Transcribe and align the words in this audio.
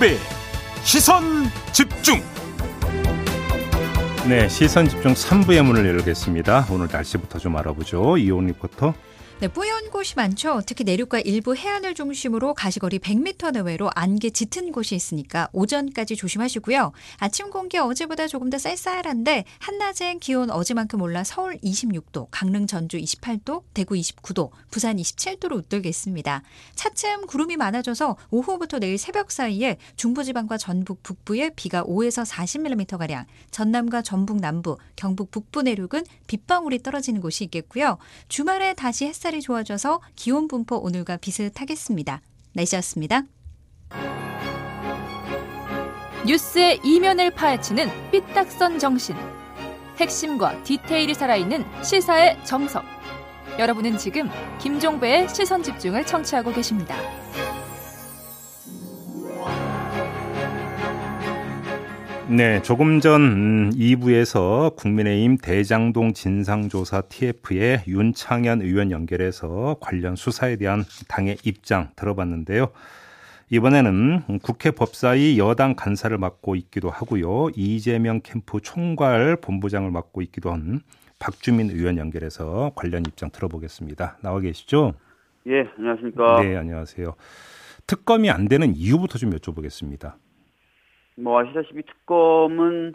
김종배 0.00 0.16
시선 0.82 1.22
집중 1.72 2.22
네, 4.26 4.48
시선 4.48 4.88
집중 4.88 5.12
3부의 5.12 5.62
문을 5.62 5.86
열겠습니다. 5.86 6.66
오늘 6.70 6.88
날씨부터 6.90 7.38
좀 7.38 7.56
알아보죠. 7.56 8.16
이온 8.16 8.46
리포터. 8.46 8.94
네, 9.40 9.48
뿌연 9.48 9.89
곳이 10.00 10.14
많죠. 10.16 10.62
특히 10.64 10.84
내륙과 10.84 11.20
일부 11.20 11.54
해안을 11.54 11.94
중심으로 11.94 12.54
가시거리 12.54 13.00
100m 13.00 13.52
내외로 13.52 13.90
안개 13.94 14.30
짙은 14.30 14.72
곳이 14.72 14.94
있으니까 14.94 15.48
오전까지 15.52 16.16
조심하시고요. 16.16 16.92
아침 17.18 17.50
공기 17.50 17.76
어제보다 17.76 18.26
조금 18.26 18.48
더 18.48 18.56
쌀쌀한데 18.58 19.44
한낮엔 19.58 20.20
기온 20.20 20.50
어제만큼 20.50 21.02
올라 21.02 21.22
서울 21.22 21.58
26도, 21.58 22.28
강릉 22.30 22.66
전주 22.66 22.96
28도, 22.96 23.62
대구 23.74 23.94
29도, 23.94 24.50
부산 24.70 24.96
27도로 24.96 25.56
웃돌겠습니다. 25.56 26.42
차츰 26.74 27.26
구름이 27.26 27.58
많아져서 27.58 28.16
오후부터 28.30 28.78
내일 28.78 28.96
새벽 28.96 29.30
사이에 29.30 29.76
중부지방과 29.96 30.56
전북 30.56 31.02
북부에 31.02 31.50
비가 31.56 31.84
5에서 31.84 32.26
40mm가량, 32.26 33.26
전남과 33.50 34.00
전북 34.00 34.40
남부, 34.40 34.78
경북 34.96 35.30
북부 35.30 35.60
내륙은 35.60 36.04
빗방울이 36.26 36.82
떨어지는 36.82 37.20
곳이 37.20 37.44
있겠고요. 37.44 37.98
주말에 38.28 38.72
다시 38.72 39.04
햇살 39.04 39.30
햇살이 39.30 39.40
좋아져서 39.40 39.89
기온 40.14 40.46
분포 40.46 40.76
오늘과 40.76 41.16
비슷하겠습니다. 41.16 42.20
날씨였습니다. 42.52 43.22
뉴스의 46.26 46.80
이면을 46.84 47.30
파헤치는 47.30 48.10
삐딱선 48.10 48.78
정신. 48.78 49.16
핵심과 49.96 50.62
디테일이 50.62 51.14
살아있는 51.14 51.64
시사의 51.82 52.44
정석. 52.44 52.84
여러분은 53.58 53.98
지금 53.98 54.30
김종배의 54.60 55.28
시선 55.28 55.62
집중을 55.62 56.06
청취하고 56.06 56.52
계십니다. 56.52 56.96
네, 62.30 62.62
조금 62.62 63.00
전 63.00 63.70
2부에서 63.70 64.70
음, 64.70 64.76
국민의힘 64.76 65.38
대장동 65.38 66.12
진상조사 66.12 67.00
TF의 67.00 67.82
윤창현 67.88 68.62
의원 68.62 68.92
연결해서 68.92 69.78
관련 69.80 70.14
수사에 70.14 70.54
대한 70.54 70.84
당의 71.08 71.38
입장 71.44 71.88
들어봤는데요. 71.96 72.68
이번에는 73.50 74.38
국회 74.42 74.70
법사위 74.70 75.40
여당 75.40 75.74
간사를 75.74 76.16
맡고 76.16 76.54
있기도 76.54 76.88
하고요. 76.88 77.48
이재명 77.56 78.20
캠프 78.22 78.60
총괄 78.60 79.34
본부장을 79.40 79.90
맡고 79.90 80.22
있기도 80.22 80.52
한 80.52 80.82
박주민 81.18 81.70
의원 81.70 81.98
연결해서 81.98 82.70
관련 82.76 83.02
입장 83.08 83.30
들어보겠습니다. 83.30 84.18
나와 84.22 84.38
계시죠? 84.38 84.92
예, 85.48 85.64
안녕하십니까? 85.76 86.42
네, 86.42 86.56
안녕하세요. 86.56 87.12
특검이 87.88 88.30
안 88.30 88.46
되는 88.46 88.72
이유부터 88.72 89.18
좀 89.18 89.30
여쭤보겠습니다. 89.30 90.14
뭐 91.22 91.40
아시다시피 91.40 91.82
특검은 91.82 92.94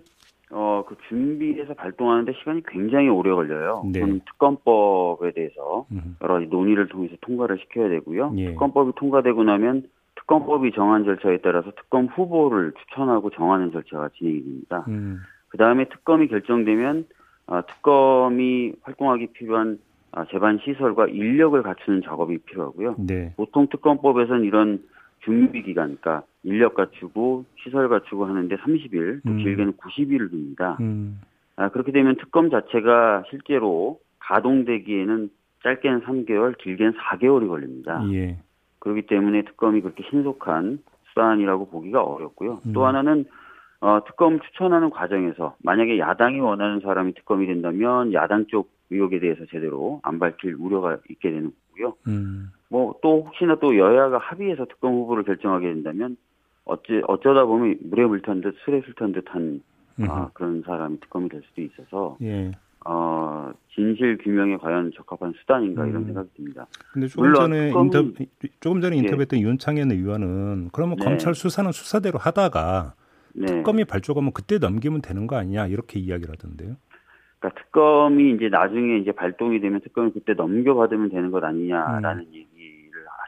어 0.51 0.75
그 0.87 0.95
준비해서 1.09 1.73
발동하는데 1.73 2.33
시간이 2.33 2.61
굉장히 2.67 3.09
오래 3.09 3.31
걸려요. 3.31 3.83
네. 3.91 4.01
특검법에 4.01 5.31
대해서 5.31 5.85
여러 6.21 6.35
가지 6.35 6.45
논의를 6.47 6.87
통해서 6.87 7.15
통과를 7.21 7.57
시켜야 7.59 7.89
되고요. 7.89 8.33
예. 8.37 8.45
특검법이 8.51 8.93
통과되고 8.95 9.43
나면 9.43 9.83
특검법이 10.15 10.71
정한 10.73 11.03
절차에 11.03 11.37
따라서 11.37 11.71
특검 11.71 12.05
후보를 12.05 12.73
추천하고 12.73 13.31
정하는 13.31 13.71
절차가 13.71 14.09
진행이 14.17 14.43
됩니다. 14.43 14.85
음. 14.87 15.19
그 15.49 15.57
다음에 15.57 15.85
특검이 15.85 16.27
결정되면 16.27 17.05
어, 17.47 17.61
특검이 17.65 18.73
활동하기 18.83 19.27
필요한 19.33 19.79
어, 20.11 20.25
재반 20.31 20.59
시설과 20.63 21.07
인력을 21.07 21.61
갖추는 21.61 22.01
작업이 22.03 22.37
필요하고요. 22.39 22.95
네. 22.99 23.33
보통 23.35 23.67
특검법에서는 23.69 24.43
이런 24.43 24.83
준비 25.25 25.63
기간, 25.63 25.97
그러니까 25.99 26.23
인력 26.43 26.75
갖추고 26.75 27.45
시설 27.63 27.89
갖추고 27.89 28.25
하는데 28.25 28.55
30일, 28.55 29.21
또 29.25 29.31
음. 29.31 29.37
길게는 29.37 29.73
90일을 29.73 30.31
둡니다. 30.31 30.77
음. 30.79 31.19
아, 31.57 31.69
그렇게 31.69 31.91
되면 31.91 32.15
특검 32.17 32.49
자체가 32.49 33.23
실제로 33.29 33.99
가동되기에는 34.19 35.29
짧게는 35.63 36.01
3개월, 36.01 36.57
길게는 36.57 36.93
4개월이 36.93 37.47
걸립니다. 37.47 38.01
예. 38.13 38.37
그렇기 38.79 39.03
때문에 39.07 39.41
특검이 39.43 39.81
그렇게 39.81 40.03
신속한 40.09 40.79
수단이라고 41.09 41.69
보기가 41.69 42.03
어렵고요. 42.03 42.59
음. 42.67 42.73
또 42.73 42.85
하나는 42.85 43.25
어, 43.81 44.03
특검 44.05 44.39
추천하는 44.39 44.89
과정에서 44.89 45.55
만약에 45.63 45.97
야당이 45.97 46.39
원하는 46.39 46.81
사람이 46.81 47.13
특검이 47.15 47.47
된다면 47.47 48.13
야당 48.13 48.45
쪽 48.47 48.69
의혹에 48.91 49.19
대해서 49.19 49.45
제대로 49.47 49.99
안 50.03 50.19
밝힐 50.19 50.55
우려가 50.55 50.97
있게 51.09 51.31
되는 51.31 51.51
거고요. 51.71 51.95
음. 52.07 52.51
뭐 52.69 52.95
또 53.01 53.23
혹시나 53.25 53.55
또 53.55 53.77
여야가 53.77 54.17
합의해서 54.17 54.65
특검 54.65 54.93
후보를 54.93 55.23
결정하게 55.23 55.67
된다면 55.67 56.17
어찌 56.65 57.01
어쩌다 57.07 57.45
보면 57.45 57.77
물에 57.83 58.05
물탄 58.05 58.41
듯 58.41 58.55
술에 58.65 58.81
술탄 58.81 59.11
듯한 59.11 59.61
아, 60.01 60.29
그런 60.33 60.63
사람이 60.65 60.99
특검이 60.99 61.29
될 61.29 61.41
수도 61.43 61.61
있어서 61.61 62.17
예. 62.21 62.51
어, 62.87 63.51
진실 63.73 64.17
규명에 64.17 64.57
과연 64.57 64.91
적합한 64.95 65.33
수단인가 65.39 65.83
음. 65.83 65.89
이런 65.89 66.05
생각이 66.05 66.29
듭니다. 66.35 66.65
근데 66.93 67.07
조금 67.07 67.33
전에 67.33 67.69
인터 67.69 68.03
조금 68.59 68.81
전에 68.81 68.95
예. 68.95 68.99
인터뷰했던 68.99 69.39
예. 69.39 69.43
윤창현 69.43 69.91
의원은 69.91 70.69
그러면 70.71 70.97
네. 70.97 71.05
검찰 71.05 71.33
수사는 71.33 71.71
수사대로 71.71 72.19
하다가 72.19 72.93
네. 73.33 73.45
특검이 73.47 73.85
발족하면 73.85 74.31
그때 74.33 74.57
넘기면 74.57 75.01
되는 75.01 75.27
거 75.27 75.35
아니냐 75.35 75.67
이렇게 75.67 75.99
이야기를 75.99 76.33
하던데요. 76.33 76.75
그러니까 77.39 77.61
특검이 77.61 78.31
이제 78.31 78.49
나중에 78.49 78.97
이제 78.97 79.11
발동이 79.11 79.59
되면 79.59 79.81
특검을 79.81 80.11
그때 80.13 80.33
넘겨받으면 80.33 81.09
되는 81.09 81.31
것 81.31 81.43
아니냐라는 81.43 82.23
음. 82.23 82.33
얘기 82.33 82.47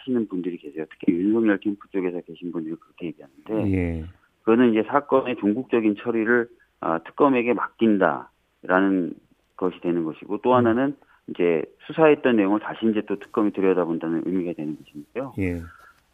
하시는 0.08 0.28
분들이 0.28 0.58
계세요. 0.58 0.86
특히 0.90 1.14
윤석열 1.14 1.58
캠프 1.60 1.88
쪽에서 1.90 2.22
계신 2.22 2.52
분들이 2.52 2.76
그렇게 2.76 3.08
얘기하는데 3.08 3.78
예. 3.78 4.06
그거는 4.42 4.72
이제 4.72 4.84
사건의 4.88 5.36
종국적인 5.36 5.96
처리를 6.00 6.48
어, 6.80 6.98
특검에게 7.04 7.54
맡긴다라는 7.54 9.14
것이 9.58 9.80
되는 9.82 10.04
것이고 10.06 10.40
또 10.42 10.52
음. 10.52 10.56
하나는 10.56 10.96
이제 11.28 11.64
수사했던 11.86 12.38
내용을 12.38 12.60
다시 12.62 12.88
이제 12.90 13.02
또 13.08 13.20
특검이 13.20 13.52
들여다본다는 13.52 14.24
의미가 14.26 14.54
되는 14.54 14.78
것인데요. 14.78 15.34
예. 15.40 15.62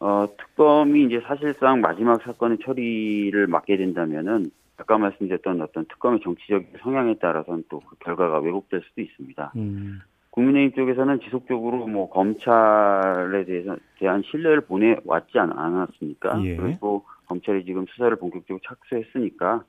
어, 0.00 0.26
특검이 0.36 1.04
이제 1.04 1.20
사실상 1.26 1.80
마지막 1.80 2.20
사건의 2.22 2.58
처리를 2.64 3.46
맡게 3.46 3.76
된다면은 3.76 4.50
아까 4.76 4.98
말씀드렸던 4.98 5.60
어떤 5.62 5.84
특검의 5.84 6.20
정치적인 6.20 6.66
성향에 6.80 7.14
따라서는 7.18 7.62
또 7.68 7.78
그 7.78 7.96
결과가 8.00 8.40
왜곡될 8.40 8.82
수도 8.82 9.00
있습니다. 9.00 9.52
음. 9.54 10.00
국민의힘 10.34 10.72
쪽에서는 10.74 11.20
지속적으로 11.20 11.86
뭐 11.86 12.10
검찰에 12.10 13.44
대해서 13.44 13.76
대한 14.00 14.22
신뢰를 14.28 14.62
보내 14.62 14.96
왔지 15.04 15.38
않았습니까? 15.38 16.44
예. 16.44 16.56
그리고 16.56 17.04
검찰이 17.26 17.64
지금 17.64 17.86
수사를 17.88 18.14
본격적으로 18.16 18.60
착수했으니까 18.66 19.64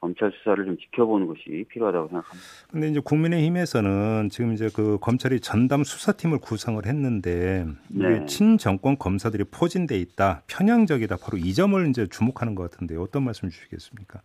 검찰 0.00 0.30
수사를 0.30 0.64
좀 0.64 0.76
지켜보는 0.78 1.26
것이 1.26 1.64
필요하다고 1.68 2.08
생각합니다. 2.08 2.46
근데 2.70 2.88
이제 2.88 3.00
국민의힘에서는 3.00 4.28
지금 4.30 4.52
이제 4.52 4.68
그 4.72 4.98
검찰이 5.00 5.40
전담 5.40 5.82
수사팀을 5.82 6.38
구성을 6.38 6.86
했는데 6.86 7.66
네. 7.88 8.24
친정권 8.26 8.98
검사들이 8.98 9.44
포진돼 9.50 9.98
있다, 9.98 10.42
편향적이다, 10.46 11.16
바로 11.16 11.36
이 11.38 11.52
점을 11.52 11.84
이제 11.88 12.06
주목하는 12.06 12.54
것 12.54 12.70
같은데 12.70 12.96
어떤 12.96 13.24
말씀 13.24 13.48
주시겠습니까? 13.48 14.20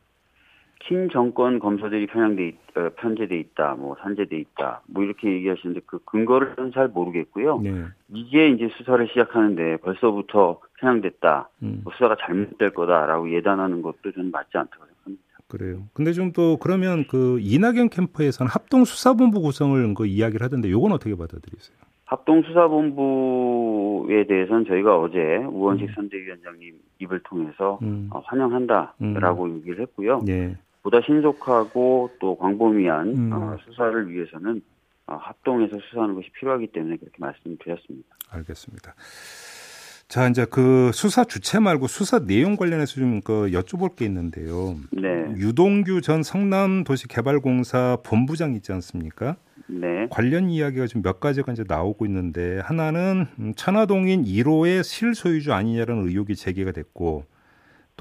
친정권 0.88 1.60
검사들이 1.60 2.08
편향돼 2.08 2.48
있, 2.48 2.56
어, 2.76 2.90
편제돼 2.98 3.38
있다, 3.38 3.76
뭐 3.76 3.96
산재돼 4.02 4.38
있다, 4.38 4.82
뭐 4.88 5.04
이렇게 5.04 5.32
얘기하시는데 5.32 5.82
그 5.86 6.00
근거를 6.06 6.56
잘 6.74 6.88
모르겠고요. 6.88 7.60
네. 7.60 7.86
이제 8.10 8.50
이제 8.50 8.70
수사를 8.78 9.08
시작하는데 9.08 9.78
벌써부터 9.78 10.60
편향됐다, 10.80 11.50
음. 11.64 11.82
뭐 11.84 11.94
수사가 11.94 12.16
잘못될 12.20 12.72
거다라고 12.72 13.34
예단하는 13.34 13.82
것도 13.82 14.12
저는 14.14 14.32
맞지 14.32 14.58
않다고 14.58 14.86
생각합니다. 14.86 15.24
그래요. 15.48 15.84
근데 15.94 16.14
좀 16.14 16.32
또 16.34 16.58
그러면 16.58 17.06
그 17.10 17.40
이낙연 17.42 17.90
캠프에서는 17.90 18.50
합동 18.50 18.86
수사본부 18.86 19.42
구성을 19.42 19.94
그 19.96 20.06
이야기를 20.06 20.44
하던데 20.46 20.70
이건 20.70 20.94
어떻게 20.94 21.16
받아들이세요? 21.16 21.78
합동 22.06 22.42
수사본부에 22.44 24.26
대해서는 24.28 24.66
저희가 24.66 25.00
어제 25.00 25.18
우원식 25.50 25.90
음. 25.90 25.94
선대위원장님 25.96 26.76
입을 27.00 27.22
통해서 27.24 27.80
음. 27.82 28.10
어, 28.12 28.22
환영한다라고 28.26 29.46
음. 29.46 29.58
얘기를 29.58 29.82
했고요. 29.82 30.22
예. 30.28 30.58
보다 30.84 31.00
신속하고 31.06 32.12
또 32.20 32.38
광범위한 32.38 33.08
음. 33.08 33.34
어, 33.34 33.58
수사를 33.66 34.10
위해서는 34.10 34.62
어, 35.08 35.16
합동해서 35.16 35.78
수사하는 35.90 36.16
것이 36.16 36.30
필요하기 36.32 36.68
때문에 36.68 36.98
그렇게 36.98 37.16
말씀드렸습니다. 37.20 38.10
알겠습니다. 38.32 38.96
자, 40.08 40.28
이제 40.28 40.46
그 40.50 40.92
수사 40.94 41.24
주체 41.24 41.60
말고 41.60 41.88
수사 41.88 42.20
내용 42.20 42.58
관련해서 42.58 42.96
좀 42.96 43.22
그 43.24 43.50
여쭤볼 43.52 43.96
게 43.96 44.04
있는데요. 44.06 44.76
네. 44.92 45.34
유동규 45.38 46.02
전 46.02 46.22
성남도시개발공사 46.24 48.00
본부장 48.04 48.54
있지 48.56 48.74
않습니까? 48.74 49.38
네. 49.68 50.08
관련 50.10 50.50
이야기가 50.50 50.88
지금 50.88 51.02
몇 51.02 51.22
가지가 51.22 51.54
이제 51.54 51.64
나오고 51.66 52.06
있는데 52.08 52.60
하나는 52.60 53.28
천화동인 53.56 54.26
1호의 54.26 54.84
실소유주 54.84 55.54
아니냐라는 55.54 56.08
의혹이 56.10 56.36
제기가 56.36 56.74
됐고 56.74 57.24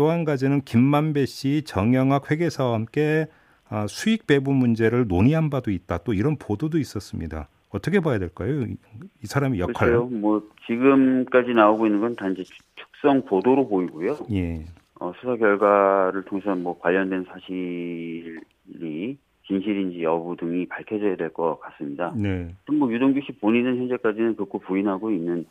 또 0.01 0.09
한 0.11 0.25
가지는 0.25 0.63
김만배 0.63 1.27
씨 1.27 1.63
정영학 1.67 2.31
회계사와 2.31 2.73
함께 2.73 3.27
아, 3.69 3.87
수익 3.87 4.27
배분 4.27 4.57
문제를 4.57 5.07
논의한 5.07 5.51
바도 5.51 5.71
있다. 5.71 5.99
또 6.05 6.15
이런 6.15 6.37
보도도 6.39 6.79
있었습니다. 6.79 7.49
어떻게 7.69 8.01
봐야 8.01 8.19
될까요? 8.19 8.65
이 8.65 9.27
사람의 9.27 9.61
역할. 9.61 9.75
글쎄요. 9.75 10.07
뭐 10.07 10.43
지금까지 10.67 11.53
나오고 11.53 11.85
있는 11.85 12.01
건 12.01 12.17
단지 12.17 12.45
축성 12.77 13.27
보도로 13.27 13.69
보이고요. 13.69 14.17
예. 14.33 14.65
어, 15.01 15.09
어, 15.09 15.13
수사 15.21 15.37
결과를 15.37 16.23
통해서 16.25 16.55
뭐 16.55 16.79
관련된 16.81 17.27
사실이 17.31 19.19
진실인지 19.49 20.03
여부 20.03 20.35
등이 20.35 20.65
밝혀져야 20.67 21.17
될 21.17 21.29
것 21.29 21.61
같습니다. 21.61 22.15
네. 22.17 22.55
뭐 22.73 22.91
유동규 22.91 23.21
씨 23.21 23.33
본인은 23.33 23.77
현재까지는 23.77 24.37
극구 24.37 24.61
부인하고 24.61 25.11
있는 25.11 25.45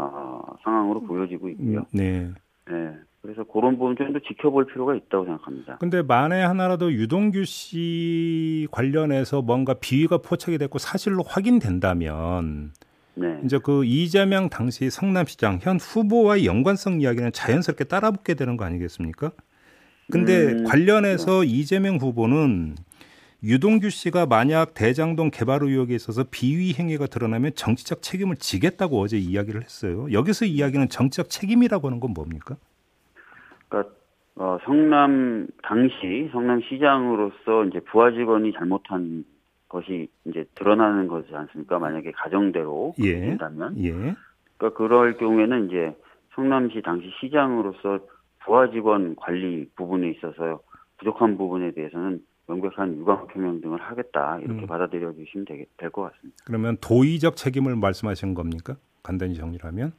어, 0.00 0.42
상황으로 0.64 1.00
보여지고 1.02 1.48
있고요. 1.50 1.78
음, 1.78 1.84
네. 1.92 2.32
네. 2.66 2.92
그래서 3.24 3.42
그런 3.44 3.78
부분 3.78 3.96
좀 3.96 4.12
더 4.12 4.18
지켜볼 4.18 4.66
필요가 4.66 4.94
있다고 4.94 5.24
생각합니다. 5.24 5.78
근데 5.78 6.02
만에 6.02 6.42
하나라도 6.42 6.92
유동규 6.92 7.46
씨 7.46 8.68
관련해서 8.70 9.40
뭔가 9.40 9.72
비위가 9.72 10.18
포착이 10.18 10.58
됐고 10.58 10.78
사실로 10.78 11.22
확인된다면 11.22 12.72
네. 13.14 13.40
이제 13.42 13.58
그 13.62 13.86
이재명 13.86 14.50
당시 14.50 14.90
성남시장 14.90 15.60
현 15.62 15.78
후보와의 15.78 16.44
연관성 16.44 17.00
이야기는 17.00 17.32
자연스럽게 17.32 17.84
따라붙게 17.84 18.34
되는 18.34 18.58
거 18.58 18.66
아니겠습니까? 18.66 19.32
근데 20.10 20.52
음, 20.52 20.64
관련해서 20.64 21.40
네. 21.40 21.46
이재명 21.46 21.96
후보는 21.96 22.76
유동규 23.42 23.88
씨가 23.88 24.26
만약 24.26 24.74
대장동 24.74 25.30
개발 25.30 25.62
의혹에 25.62 25.94
있어서 25.94 26.24
비위 26.30 26.74
행위가 26.74 27.06
드러나면 27.06 27.52
정치적 27.54 28.02
책임을 28.02 28.36
지겠다고 28.36 29.00
어제 29.00 29.16
이야기를 29.16 29.62
했어요. 29.62 30.12
여기서 30.12 30.44
이야기는 30.44 30.90
정치적 30.90 31.30
책임이라고 31.30 31.88
하는 31.88 32.00
건 32.00 32.12
뭡니까? 32.12 32.56
그러니까 33.68 33.94
어, 34.36 34.58
성남 34.64 35.46
당시 35.62 36.28
성남시장으로서 36.32 37.64
이제 37.66 37.80
부하 37.80 38.10
직원이 38.10 38.52
잘못한 38.52 39.24
것이 39.68 40.08
이제 40.24 40.44
드러나는 40.54 41.08
거지 41.08 41.34
않습니까? 41.34 41.78
만약에 41.78 42.12
가정대로 42.12 42.94
예. 43.00 43.20
된다면, 43.20 43.74
예. 43.78 43.90
그러니까 44.56 44.76
그럴 44.76 45.16
경우에는 45.16 45.66
이제 45.68 45.96
성남시 46.34 46.82
당시 46.82 47.10
시장으로서 47.20 48.00
부하 48.44 48.70
직원 48.70 49.14
관리 49.16 49.68
부분에 49.76 50.10
있어서 50.10 50.60
부족한 50.98 51.36
부분에 51.38 51.72
대해서는 51.72 52.22
명백한 52.46 52.98
유감 52.98 53.28
표명 53.28 53.60
등을 53.60 53.80
하겠다 53.80 54.38
이렇게 54.40 54.62
음. 54.62 54.66
받아들여 54.66 55.12
주시면 55.14 55.46
될 55.76 55.90
것 55.90 56.12
같습니다. 56.12 56.36
그러면 56.44 56.76
도의적 56.80 57.36
책임을 57.36 57.76
말씀하시는 57.76 58.34
겁니까? 58.34 58.76
간단히 59.02 59.34
정리를 59.34 59.64
하면? 59.64 59.92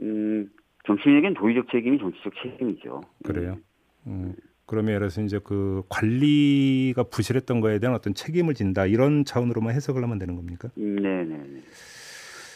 음, 0.00 0.50
정치인에겐 0.88 1.34
도의적 1.34 1.70
책임이 1.70 1.98
정치적 1.98 2.32
책임이죠. 2.42 3.02
그래요. 3.24 3.58
음. 4.06 4.34
그러면 4.66 4.90
예를 4.94 5.08
들어서 5.08 5.22
이제 5.22 5.38
그 5.42 5.82
관리가 5.88 7.04
부실했던 7.04 7.60
거에 7.60 7.78
대한 7.78 7.94
어떤 7.94 8.14
책임을 8.14 8.54
진다 8.54 8.86
이런 8.86 9.24
차원으로만 9.24 9.74
해석을 9.74 10.02
하면 10.02 10.18
되는 10.18 10.34
겁니까? 10.36 10.68
네네. 10.74 11.24
네, 11.24 11.36
네. 11.36 11.60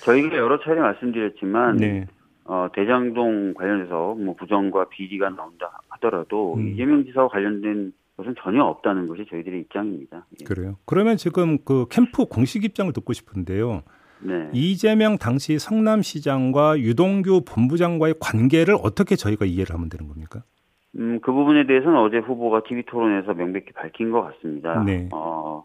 저희가 0.04 0.36
여러 0.36 0.60
차례 0.60 0.80
말씀드렸지만 0.80 1.76
네. 1.76 2.06
어, 2.44 2.68
대장동 2.74 3.54
관련해서 3.54 4.14
뭐 4.14 4.34
부정과 4.34 4.88
비리가 4.88 5.30
나온다 5.30 5.80
하더라도 5.88 6.54
음. 6.54 6.68
이재명 6.68 7.04
지사와 7.04 7.28
관련된 7.28 7.92
것은 8.16 8.34
전혀 8.42 8.62
없다는 8.62 9.08
것이 9.08 9.24
저희들의 9.30 9.60
입장입니다. 9.60 10.26
예. 10.40 10.44
그래요. 10.44 10.76
그러면 10.84 11.16
지금 11.16 11.58
그 11.64 11.86
캠프 11.90 12.26
공식 12.26 12.64
입장을 12.64 12.92
듣고 12.92 13.12
싶은데요. 13.12 13.82
네. 14.22 14.50
이재명 14.52 15.18
당시 15.18 15.58
성남시장과 15.58 16.78
유동규 16.78 17.42
본부장과의 17.46 18.14
관계를 18.20 18.76
어떻게 18.82 19.16
저희가 19.16 19.44
이해를 19.44 19.74
하면 19.74 19.88
되는 19.88 20.08
겁니까? 20.08 20.42
음, 20.96 21.20
그 21.20 21.32
부분에 21.32 21.66
대해서는 21.66 21.98
어제 21.98 22.18
후보가 22.18 22.62
TV 22.64 22.84
토론에서 22.84 23.34
명백히 23.34 23.72
밝힌 23.72 24.10
것 24.10 24.22
같습니다. 24.22 24.82
네. 24.84 25.08
어, 25.12 25.64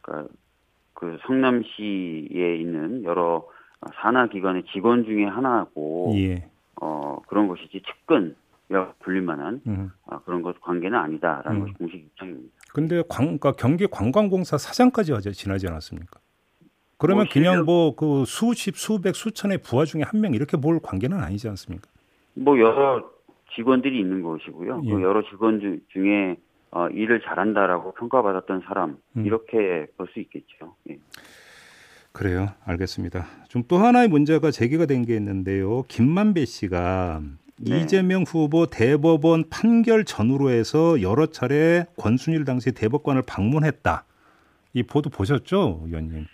그러니까 0.00 0.32
그 0.94 1.18
성남시에 1.26 2.56
있는 2.56 3.04
여러 3.04 3.46
산하 4.00 4.28
기관의 4.28 4.64
직원 4.72 5.04
중에 5.04 5.24
하나고, 5.24 6.12
예. 6.16 6.48
어, 6.80 7.18
그런 7.26 7.48
것이지 7.48 7.82
측근, 7.82 8.36
불릴 9.00 9.22
만한 9.22 9.60
음. 9.66 9.90
아, 10.06 10.20
그런 10.20 10.42
것 10.42 10.60
관계는 10.60 10.96
아니다라는 10.96 11.60
음. 11.60 11.60
것이 11.62 11.74
공식 11.74 11.96
입장입니다. 11.96 12.54
근데 12.72 13.02
관, 13.08 13.24
그러니까 13.26 13.52
경기 13.52 13.86
관광공사 13.86 14.58
사장까지 14.58 15.12
어제 15.12 15.32
지나지 15.32 15.66
않았습니까? 15.66 16.20
그러면 17.00 17.24
뭐 17.24 17.32
그냥 17.32 17.64
뭐 17.64 17.94
그 17.96 18.24
수십, 18.26 18.76
수백, 18.76 19.16
수천의 19.16 19.58
부하 19.58 19.84
중에 19.84 20.02
한 20.02 20.20
명 20.20 20.34
이렇게 20.34 20.56
볼 20.56 20.78
관계는 20.82 21.18
아니지 21.18 21.48
않습니까? 21.48 21.88
뭐 22.34 22.58
여러 22.58 23.10
직원들이 23.54 23.98
있는 23.98 24.22
것이고요. 24.22 24.80
그 24.82 24.86
예. 24.88 24.92
그 24.92 25.02
여러 25.02 25.22
직원 25.28 25.60
주, 25.60 25.78
중에 25.92 26.36
어, 26.72 26.88
일을 26.88 27.20
잘한다라고 27.22 27.94
평가받았던 27.94 28.62
사람 28.66 28.98
음. 29.16 29.26
이렇게 29.26 29.86
볼 29.96 30.06
수 30.12 30.20
있겠죠. 30.20 30.76
예. 30.88 30.98
그래요. 32.12 32.48
알겠습니다. 32.64 33.26
좀 33.48 33.64
또 33.68 33.78
하나의 33.78 34.08
문제가 34.08 34.50
제기가 34.50 34.86
된 34.86 35.04
게 35.04 35.16
있는데요. 35.16 35.82
김만배 35.88 36.44
씨가 36.44 37.22
네. 37.62 37.80
이재명 37.80 38.22
후보 38.22 38.66
대법원 38.66 39.44
판결 39.50 40.04
전후로 40.04 40.50
해서 40.50 41.00
여러 41.02 41.26
차례 41.26 41.84
권순일 41.96 42.44
당시 42.44 42.72
대법관을 42.72 43.22
방문했다. 43.26 44.04
이 44.74 44.82
보도 44.82 45.10
보셨죠, 45.10 45.82
의원님? 45.86 46.26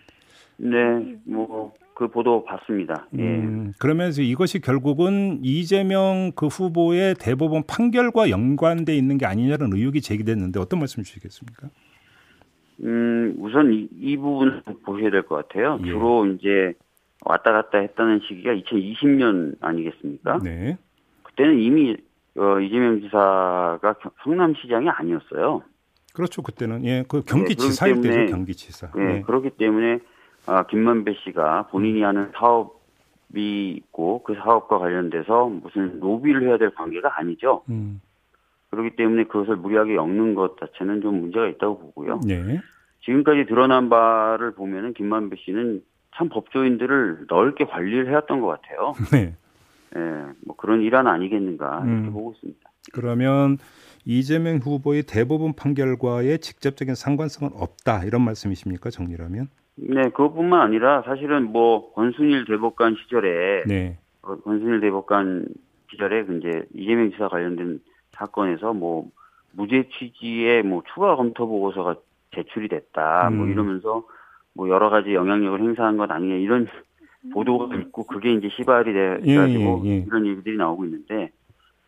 네, 0.58 1.16
뭐 1.24 1.72
그 1.96 2.08
보도 2.08 2.44
봤습니다. 2.44 3.08
예. 3.16 3.22
음, 3.22 3.72
그러면서 3.78 4.20
이것이 4.20 4.60
결국은 4.60 5.40
이재명 5.42 6.30
그 6.36 6.46
후보의 6.46 7.14
대법원 7.18 7.62
판결과 7.66 8.28
연관돼 8.28 8.94
있는 8.94 9.16
게 9.16 9.24
아니냐는 9.24 9.72
의혹이 9.72 10.02
제기됐는데 10.02 10.60
어떤 10.60 10.78
말씀 10.78 11.02
주시겠습니까? 11.02 11.68
음, 12.82 13.34
우선 13.38 13.72
이, 13.72 13.88
이 13.98 14.14
부분 14.18 14.60
보셔야 14.84 15.10
될 15.10 15.22
것 15.22 15.36
같아요. 15.48 15.78
예. 15.84 15.86
주로 15.86 16.26
이제 16.26 16.74
왔다 17.24 17.50
갔다 17.52 17.78
했다는 17.78 18.20
시기가 18.28 18.52
2020년 18.52 19.56
아니겠습니까? 19.62 20.40
네. 20.44 20.76
그때는 21.22 21.58
이미 21.58 21.96
어, 22.36 22.60
이재명 22.60 23.00
지사가 23.00 23.94
성남시장이 24.22 24.90
아니었어요. 24.90 25.62
그렇죠. 26.12 26.42
그때는 26.42 26.84
예, 26.84 27.04
그 27.08 27.22
경기지사일 27.22 28.02
네, 28.02 28.10
때죠. 28.10 28.32
경기지사. 28.32 28.92
예, 28.98 29.00
네. 29.00 29.22
그렇기 29.22 29.48
때문에 29.56 30.00
아, 30.46 30.66
김만배 30.66 31.14
씨가 31.24 31.68
본인이 31.68 32.02
하는 32.02 32.30
사업이 32.36 33.72
있고 33.72 34.22
그 34.22 34.34
사업과 34.34 34.78
관련돼서 34.78 35.48
무슨 35.48 36.00
로비를 36.00 36.48
해야 36.48 36.58
될 36.58 36.74
관계가 36.74 37.18
아니죠. 37.18 37.62
음. 37.68 38.00
그렇기 38.70 38.96
때문에 38.96 39.24
그것을 39.24 39.56
무리하게 39.56 39.94
엮는 39.94 40.34
것 40.34 40.58
자체는 40.58 41.00
좀 41.00 41.20
문제가 41.20 41.46
있다고 41.48 41.78
보고요. 41.78 42.20
네. 42.26 42.60
지금까지 43.04 43.46
드러난 43.46 43.88
바를 43.88 44.52
보면은 44.52 44.92
김만배 44.94 45.36
씨는 45.44 45.82
참 46.16 46.28
법조인들을 46.28 47.26
넓게 47.28 47.64
관리를 47.66 48.08
해왔던 48.08 48.40
것 48.40 48.48
같아요. 48.48 48.94
네. 49.12 49.34
예, 49.96 50.00
뭐 50.44 50.56
그런 50.56 50.82
일환 50.82 51.06
아니겠는가 51.06 51.82
이렇게 51.84 52.08
음. 52.08 52.12
보고 52.12 52.32
있습니다. 52.32 52.60
그러면 52.92 53.58
이재명 54.04 54.58
후보의 54.58 55.02
대법원 55.04 55.54
판결과의 55.54 56.38
직접적인 56.38 56.94
상관성은 56.94 57.52
없다 57.54 58.04
이런 58.04 58.22
말씀이십니까 58.22 58.90
정리라면? 58.90 59.48
네, 59.76 60.04
그것뿐만 60.10 60.60
아니라 60.60 61.02
사실은 61.02 61.52
뭐 61.52 61.92
권순일 61.92 62.46
대법관 62.46 62.96
시절에 63.02 63.64
네. 63.66 63.98
어, 64.22 64.36
권순일 64.36 64.80
대법관 64.80 65.46
시절에 65.90 66.24
그 66.24 66.38
이제 66.38 66.64
이재명 66.74 67.10
지사 67.10 67.28
관련된 67.28 67.80
사건에서 68.12 68.72
뭐 68.72 69.08
무죄 69.52 69.88
취지의 69.92 70.62
뭐 70.62 70.82
추가 70.92 71.14
검토 71.16 71.46
보고서가 71.46 71.96
제출이 72.34 72.68
됐다 72.68 73.30
뭐 73.30 73.30
음. 73.30 73.36
뭐 73.36 73.46
이러면서 73.48 74.04
뭐 74.54 74.68
여러 74.70 74.88
가지 74.88 75.12
영향력을 75.14 75.60
행사한 75.60 75.98
것 75.98 76.10
아니냐 76.10 76.36
이런 76.36 76.66
보도가 77.32 77.74
있고 77.76 78.04
그게 78.04 78.32
이제 78.32 78.48
시발이 78.56 78.92
돼가지고 78.92 79.82
예, 79.84 79.88
예, 79.88 79.92
예. 79.92 80.04
이런 80.06 80.26
얘기들이 80.26 80.56
나오고 80.56 80.84
있는데 80.84 81.30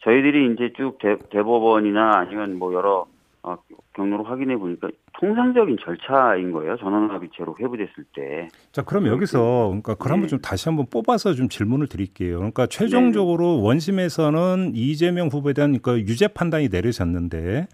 저희들이 0.01 0.53
이제 0.53 0.73
쭉 0.77 0.99
대, 0.99 1.17
대법원이나 1.31 2.19
아니면 2.19 2.59
뭐 2.59 2.75
여러 2.75 3.07
어, 3.43 3.57
경로로 3.95 4.25
확인해 4.25 4.57
보니까 4.57 4.89
통상적인 5.21 5.77
절차인 5.81 6.53
거예요. 6.53 6.77
전원합의체로 6.77 7.57
회부됐을 7.59 8.05
때. 8.15 8.49
자, 8.73 8.83
그럼 8.83 9.07
여기서 9.07 9.67
그러니까 9.69 9.95
그걸 9.95 10.13
한번 10.13 10.23
네. 10.23 10.29
좀 10.29 10.41
다시 10.41 10.69
한번 10.69 10.87
뽑아서 10.91 11.35
좀 11.35 11.49
질문을 11.49 11.89
드릴게요. 11.89 12.39
그러니까 12.39 12.67
최종적으로 12.67 13.57
네. 13.57 13.63
원심에서는 13.63 14.73
이재명 14.75 15.29
후보에 15.29 15.53
대한 15.53 15.79
그 15.81 16.01
유죄 16.01 16.29
판단이 16.29 16.69
내려졌는데 16.69 17.67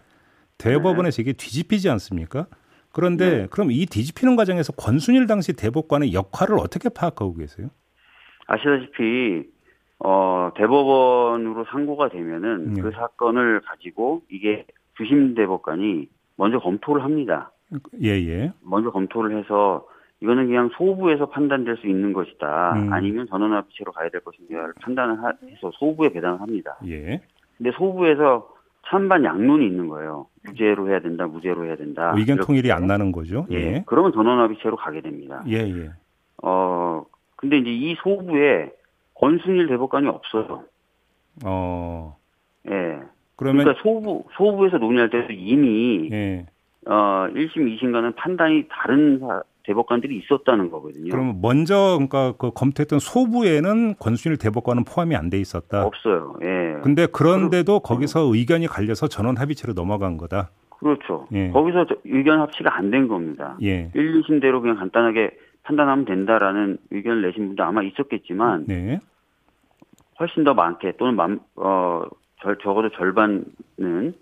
대법원에서 0.59 1.23
이게 1.23 1.33
뒤집히지 1.33 1.91
않습니까? 1.91 2.47
그런데 2.93 3.31
네. 3.31 3.47
그럼 3.51 3.71
이 3.73 3.87
뒤집히는 3.87 4.37
과정에서 4.37 4.73
권순일 4.73 5.27
당시 5.27 5.53
대법관의 5.53 6.15
역할을 6.15 6.59
어떻게 6.59 6.89
파악하고 6.89 7.35
계세요? 7.35 7.69
아시다시피 8.47 9.51
어, 9.99 10.51
대법원으로 10.57 11.65
상고가 11.71 12.09
되면은 12.11 12.75
네. 12.75 12.83
그 12.83 12.91
사건을 12.93 13.61
가지고 13.63 14.23
이게 14.31 14.67
주심 14.97 15.35
대법관이 15.35 16.09
먼저 16.37 16.59
검토를 16.59 17.03
합니다. 17.03 17.53
예, 18.03 18.11
예. 18.11 18.53
먼저 18.63 18.91
검토를 18.91 19.39
해서 19.39 19.87
이거는 20.21 20.47
그냥 20.47 20.71
소부에서 20.77 21.27
판단될 21.27 21.77
수 21.79 21.87
있는 21.87 22.13
것이다. 22.13 22.75
음. 22.75 22.93
아니면 22.93 23.27
전원합의체로 23.29 23.93
가야 23.93 24.09
될 24.09 24.21
것인가를 24.23 24.75
판단을 24.81 25.19
해서 25.51 25.71
소부에 25.75 26.11
배당을 26.11 26.41
합니다. 26.41 26.77
예. 26.87 27.21
근데 27.57 27.71
소부에서 27.77 28.49
찬반 28.87 29.25
양론이 29.25 29.67
있는 29.67 29.89
거예요. 29.89 30.27
무죄로 30.45 30.89
해야 30.89 31.01
된다, 31.01 31.27
무죄로 31.27 31.65
해야 31.65 31.77
된다. 31.77 32.13
의견 32.17 32.39
통일이 32.39 32.71
안 32.71 32.87
나는 32.87 33.13
거죠. 33.13 33.47
예. 33.51 33.57
예. 33.57 33.85
그러면 33.87 34.13
전원합의체로 34.13 34.77
가게 34.77 35.01
됩니다. 35.01 35.43
예, 35.49 35.59
예. 35.59 35.91
어, 36.43 37.05
근데 37.37 37.59
이제 37.59 37.71
이 37.71 37.95
소부에 37.97 38.73
권순일 39.15 39.69
대법관이 39.69 40.09
없어요. 40.09 40.65
어. 41.45 42.17
예. 42.69 43.01
그러면 43.37 43.65
그러니까 43.65 43.83
소부 43.83 44.25
소부에서 44.37 44.79
논의할 44.79 45.11
때도 45.11 45.33
이미 45.33 46.09
예. 46.13 46.47
어 46.87 47.27
1심 47.35 47.79
2심과는 47.79 48.15
판단이 48.17 48.65
다른 48.71 49.21
대법관들이 49.65 50.17
있었다는 50.19 50.71
거거든요. 50.71 51.11
그러면 51.11 51.39
먼저 51.41 51.95
그러니까 51.97 52.35
그 52.39 52.51
검토했던 52.51 52.99
소부에는 52.99 53.95
권순일 53.99 54.37
대법관은 54.37 54.85
포함이 54.85 55.17
안 55.17 55.31
돼 55.31 55.39
있었다. 55.41 55.85
없어요. 55.87 56.37
예. 56.43 56.81
근데 56.83 57.07
그런데도 57.07 57.81
거기서 57.81 58.31
의견이 58.35 58.67
갈려서 58.67 59.09
전원 59.09 59.39
합의체로 59.39 59.73
넘어간 59.73 60.19
거다. 60.19 60.51
그렇죠. 60.79 61.27
예. 61.33 61.49
거기서 61.51 61.87
의견 62.05 62.41
합치가 62.41 62.77
안 62.77 62.91
된 62.91 63.09
겁니다. 63.09 63.57
예. 63.63 63.91
1, 63.95 64.21
2심대로 64.21 64.61
그냥 64.61 64.77
간단하게 64.77 65.31
판단하면 65.63 66.05
된다라는 66.05 66.77
의견을 66.91 67.23
내신 67.23 67.47
분도 67.47 67.65
아마 67.65 67.83
있었겠지만 67.83 68.67
네. 68.67 69.01
훨씬 70.21 70.45
더 70.45 70.53
많게 70.53 70.93
또는 70.99 71.17
만, 71.17 71.41
어, 71.57 72.03
절, 72.45 72.59
적어도 72.63 72.91
절반은 72.91 73.45
그렇지 73.77 74.15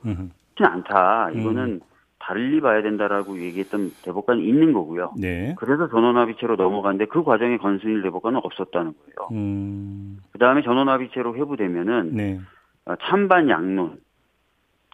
않다. 0.61 1.31
이거는 1.33 1.63
음. 1.65 1.81
달리 2.19 2.61
봐야 2.61 2.83
된다라고 2.83 3.37
얘기했던 3.37 3.91
대법관이 4.05 4.47
있는 4.47 4.73
거고요. 4.73 5.13
네. 5.19 5.57
그래서 5.59 5.89
전원합의체로 5.89 6.55
넘어갔는데 6.55 7.07
그 7.07 7.25
과정에 7.25 7.57
건순일 7.59 8.03
대법관은 8.03 8.41
없었다는 8.45 8.93
거예요. 8.93 9.29
음. 9.33 10.19
그 10.31 10.39
다음에 10.39 10.63
전원합의체로 10.63 11.35
회부되면은 11.35 12.11
네. 12.15 12.41
어, 12.85 12.95
찬반 13.03 13.49
양론, 13.49 13.99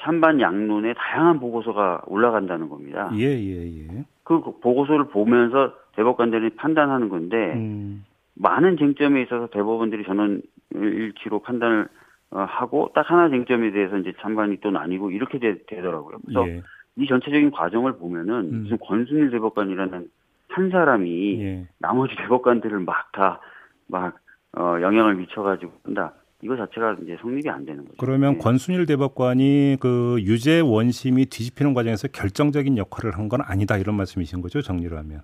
찬반 0.01 0.41
양론에 0.41 0.95
다양한 0.95 1.39
보고서가 1.39 2.03
올라간다는 2.07 2.71
겁니다. 2.71 3.11
예, 3.15 3.25
예, 3.25 3.83
예. 3.83 4.05
그 4.25 4.41
보고서를 4.61 5.09
보면서 5.09 5.75
대법관들이 5.97 6.51
판단하는 6.57 7.11
건데 7.11 7.37
음. 7.37 8.05
많은 8.35 8.79
쟁점에 8.79 9.23
있어서 9.23 9.49
대법원들이 9.49 10.05
전원 10.05 10.41
일치로 10.75 11.41
판단을 11.41 11.83
어, 11.83 11.89
하고 12.31 12.91
딱 12.95 13.11
하나 13.11 13.29
쟁점에 13.31 13.71
대해서 13.73 13.97
이제 13.99 14.13
찬반이 14.21 14.59
또 14.61 14.71
나뉘고 14.71 15.11
이렇게 15.11 15.39
되, 15.39 15.59
더라고요 15.67 16.19
그래서 16.25 16.49
예. 16.49 16.63
이 16.97 17.07
전체적인 17.07 17.51
과정을 17.53 17.97
보면은 17.99 18.35
음. 18.53 18.63
무슨 18.63 18.79
권순일 18.79 19.31
대법관이라는 19.31 20.09
한 20.49 20.71
사람이 20.71 21.41
예. 21.41 21.67
나머지 21.79 22.15
대법관들을 22.17 22.81
막 22.81 23.11
다막 23.13 23.41
막 23.87 24.19
어, 24.57 24.79
영향을 24.81 25.15
미쳐가지고 25.17 25.73
한다. 25.85 26.13
이거 26.43 26.57
자체가 26.57 26.97
이제 27.03 27.17
성립이 27.21 27.49
안 27.51 27.65
되는 27.65 27.83
거죠. 27.85 27.97
그러면 27.99 28.35
네. 28.35 28.39
권순일 28.39 28.87
대법관이 28.87 29.77
그 29.81 30.17
유죄 30.21 30.61
원심이 30.61 31.27
뒤집히는 31.27 31.75
과정에서 31.75 32.09
결정적인 32.09 32.77
역할을 32.79 33.17
한 33.19 33.29
건 33.29 33.41
아니다 33.43 33.77
이런 33.77 33.97
말씀이신 33.97 34.41
거죠 34.41 34.63
정리를 34.63 34.97
하면. 34.97 35.23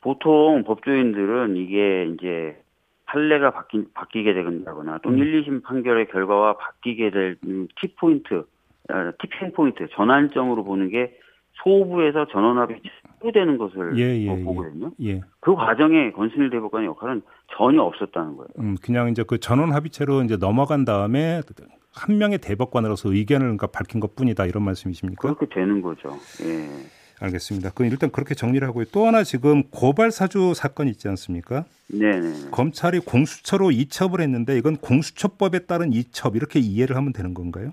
보통 0.00 0.62
법조인들은 0.64 1.56
이게 1.56 2.06
이제 2.14 2.56
판례가 3.08 3.50
바뀌, 3.50 3.84
바뀌게 3.94 4.34
된다거나 4.34 4.98
또는 5.02 5.20
음. 5.20 5.22
1, 5.24 5.42
2심 5.42 5.62
판결의 5.62 6.08
결과와 6.08 6.58
바뀌게 6.58 7.10
될 7.10 7.36
키포인트 7.80 8.44
티핑 9.20 9.52
포인트, 9.52 9.86
전환점으로 9.92 10.64
보는 10.64 10.90
게 10.90 11.18
소부에서 11.62 12.26
전원합이 12.28 12.74
치부되는 12.82 13.58
것을 13.58 13.98
예, 13.98 14.04
예, 14.04 14.38
예, 14.38 14.44
보거든요. 14.44 14.92
예. 15.02 15.20
그 15.40 15.54
과정에 15.54 16.12
권순일 16.12 16.50
대법관의 16.50 16.86
역할은 16.86 17.22
전혀 17.56 17.82
없었다는 17.82 18.36
거예요. 18.36 18.48
음, 18.60 18.76
그냥 18.82 19.08
이제 19.08 19.24
그 19.26 19.38
전원 19.38 19.72
합의체로 19.72 20.22
이제 20.22 20.36
넘어간 20.36 20.84
다음에 20.84 21.40
한 21.92 22.18
명의 22.18 22.38
대법관으로서 22.38 23.12
의견을 23.12 23.46
그러니까 23.46 23.66
밝힌 23.66 24.00
것 24.00 24.14
뿐이다 24.14 24.46
이런 24.46 24.64
말씀이십니까? 24.64 25.34
그렇게 25.34 25.46
되는 25.52 25.82
거죠. 25.82 26.10
예. 26.44 26.68
알겠습니다. 27.20 27.70
그럼 27.70 27.90
일단 27.90 28.10
그렇게 28.10 28.34
정리를 28.34 28.66
하고요. 28.66 28.86
또 28.92 29.06
하나 29.06 29.24
지금 29.24 29.64
고발 29.70 30.10
사주 30.10 30.54
사건 30.54 30.88
있지 30.88 31.08
않습니까? 31.08 31.64
네, 31.88 32.20
네. 32.20 32.50
검찰이 32.50 33.00
공수처로 33.00 33.70
이첩을 33.70 34.20
했는데 34.20 34.56
이건 34.56 34.76
공수처법에 34.76 35.60
따른 35.60 35.92
이첩 35.92 36.36
이렇게 36.36 36.60
이해를 36.60 36.96
하면 36.96 37.12
되는 37.12 37.34
건가요? 37.34 37.72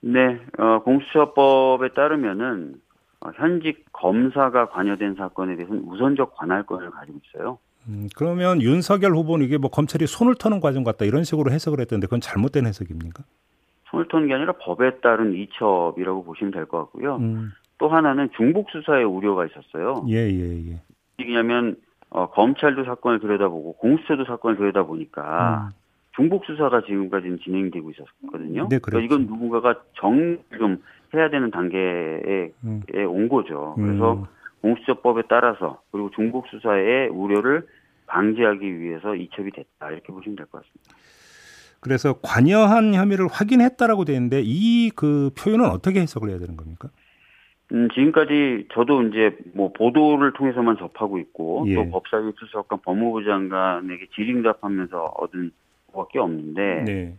네, 0.00 0.40
어, 0.58 0.82
공수처법에 0.84 1.88
따르면은 1.94 2.74
어, 3.20 3.30
현직 3.36 3.86
검사가 3.92 4.68
관여된 4.68 5.14
사건에 5.16 5.56
대해서는 5.56 5.82
우선적 5.86 6.36
관할권을 6.36 6.90
가지고 6.90 7.18
있어요. 7.24 7.58
음, 7.88 8.08
그러면 8.16 8.62
윤석열 8.62 9.12
후보는 9.14 9.44
이게 9.44 9.58
뭐 9.58 9.70
검찰이 9.70 10.06
손을 10.06 10.34
터는 10.36 10.60
과정 10.60 10.84
같다 10.84 11.04
이런 11.04 11.24
식으로 11.24 11.50
해석을 11.50 11.80
했던데 11.80 12.06
그건 12.06 12.20
잘못된 12.20 12.66
해석입니까? 12.66 13.24
손을 13.90 14.08
터는 14.08 14.28
게 14.28 14.34
아니라 14.34 14.52
법에 14.52 15.00
따른 15.00 15.34
이첩이라고 15.34 16.24
보시면 16.24 16.52
될 16.52 16.66
것 16.66 16.78
같고요. 16.78 17.16
음. 17.16 17.52
또 17.78 17.88
하나는 17.88 18.28
중복 18.36 18.70
수사의 18.70 19.04
우려가 19.04 19.46
있었어요. 19.46 20.04
예, 20.08 20.16
예, 20.30 20.70
예. 20.72 20.80
왜냐하면 21.18 21.76
어, 22.10 22.30
검찰도 22.30 22.84
사건을 22.84 23.20
들여다보고 23.20 23.74
공수처도 23.74 24.24
사건을 24.24 24.56
들여다보니까 24.56 25.70
음. 25.70 25.74
중복 26.14 26.44
수사가 26.44 26.82
지금까지는 26.82 27.40
진행되고 27.40 27.90
있었거든요. 27.90 28.68
네, 28.68 28.78
그러니까 28.78 29.04
이건 29.04 29.26
누군가가 29.26 29.80
정리 29.94 30.38
좀 30.56 30.80
해야 31.12 31.28
되는 31.28 31.50
단계에 31.50 32.52
음. 32.64 32.82
온 33.08 33.28
거죠. 33.28 33.74
그래서 33.76 34.14
음. 34.14 34.24
공수처법에 34.62 35.22
따라서 35.28 35.80
그리고 35.90 36.10
중복 36.14 36.46
수사의 36.48 37.08
우려를 37.08 37.66
방지하기 38.06 38.80
위해서 38.80 39.14
이첩이 39.16 39.50
됐다 39.50 39.90
이렇게 39.90 40.12
보시면 40.12 40.36
될 40.36 40.46
것 40.46 40.62
같습니다. 40.62 40.94
그래서 41.80 42.14
관여한 42.22 42.94
혐의를 42.94 43.26
확인했다라고 43.30 44.04
되는데 44.04 44.40
이 44.44 44.90
그 44.96 45.30
표현은 45.36 45.66
어떻게 45.66 46.00
해석을 46.00 46.30
해야 46.30 46.38
되는 46.38 46.56
겁니까? 46.56 46.88
음, 47.72 47.88
지금까지 47.94 48.68
저도 48.72 49.02
이제 49.04 49.36
뭐 49.54 49.72
보도를 49.72 50.32
통해서만 50.34 50.76
접하고 50.76 51.18
있고 51.18 51.64
예. 51.68 51.74
또 51.74 51.90
법사위 51.90 52.32
수석관 52.38 52.80
법무부 52.82 53.24
장관에게 53.24 54.08
질의응답하면서 54.14 55.04
얻은 55.16 55.50
밖에 55.92 56.18
없는데 56.18 56.82
네. 56.84 57.16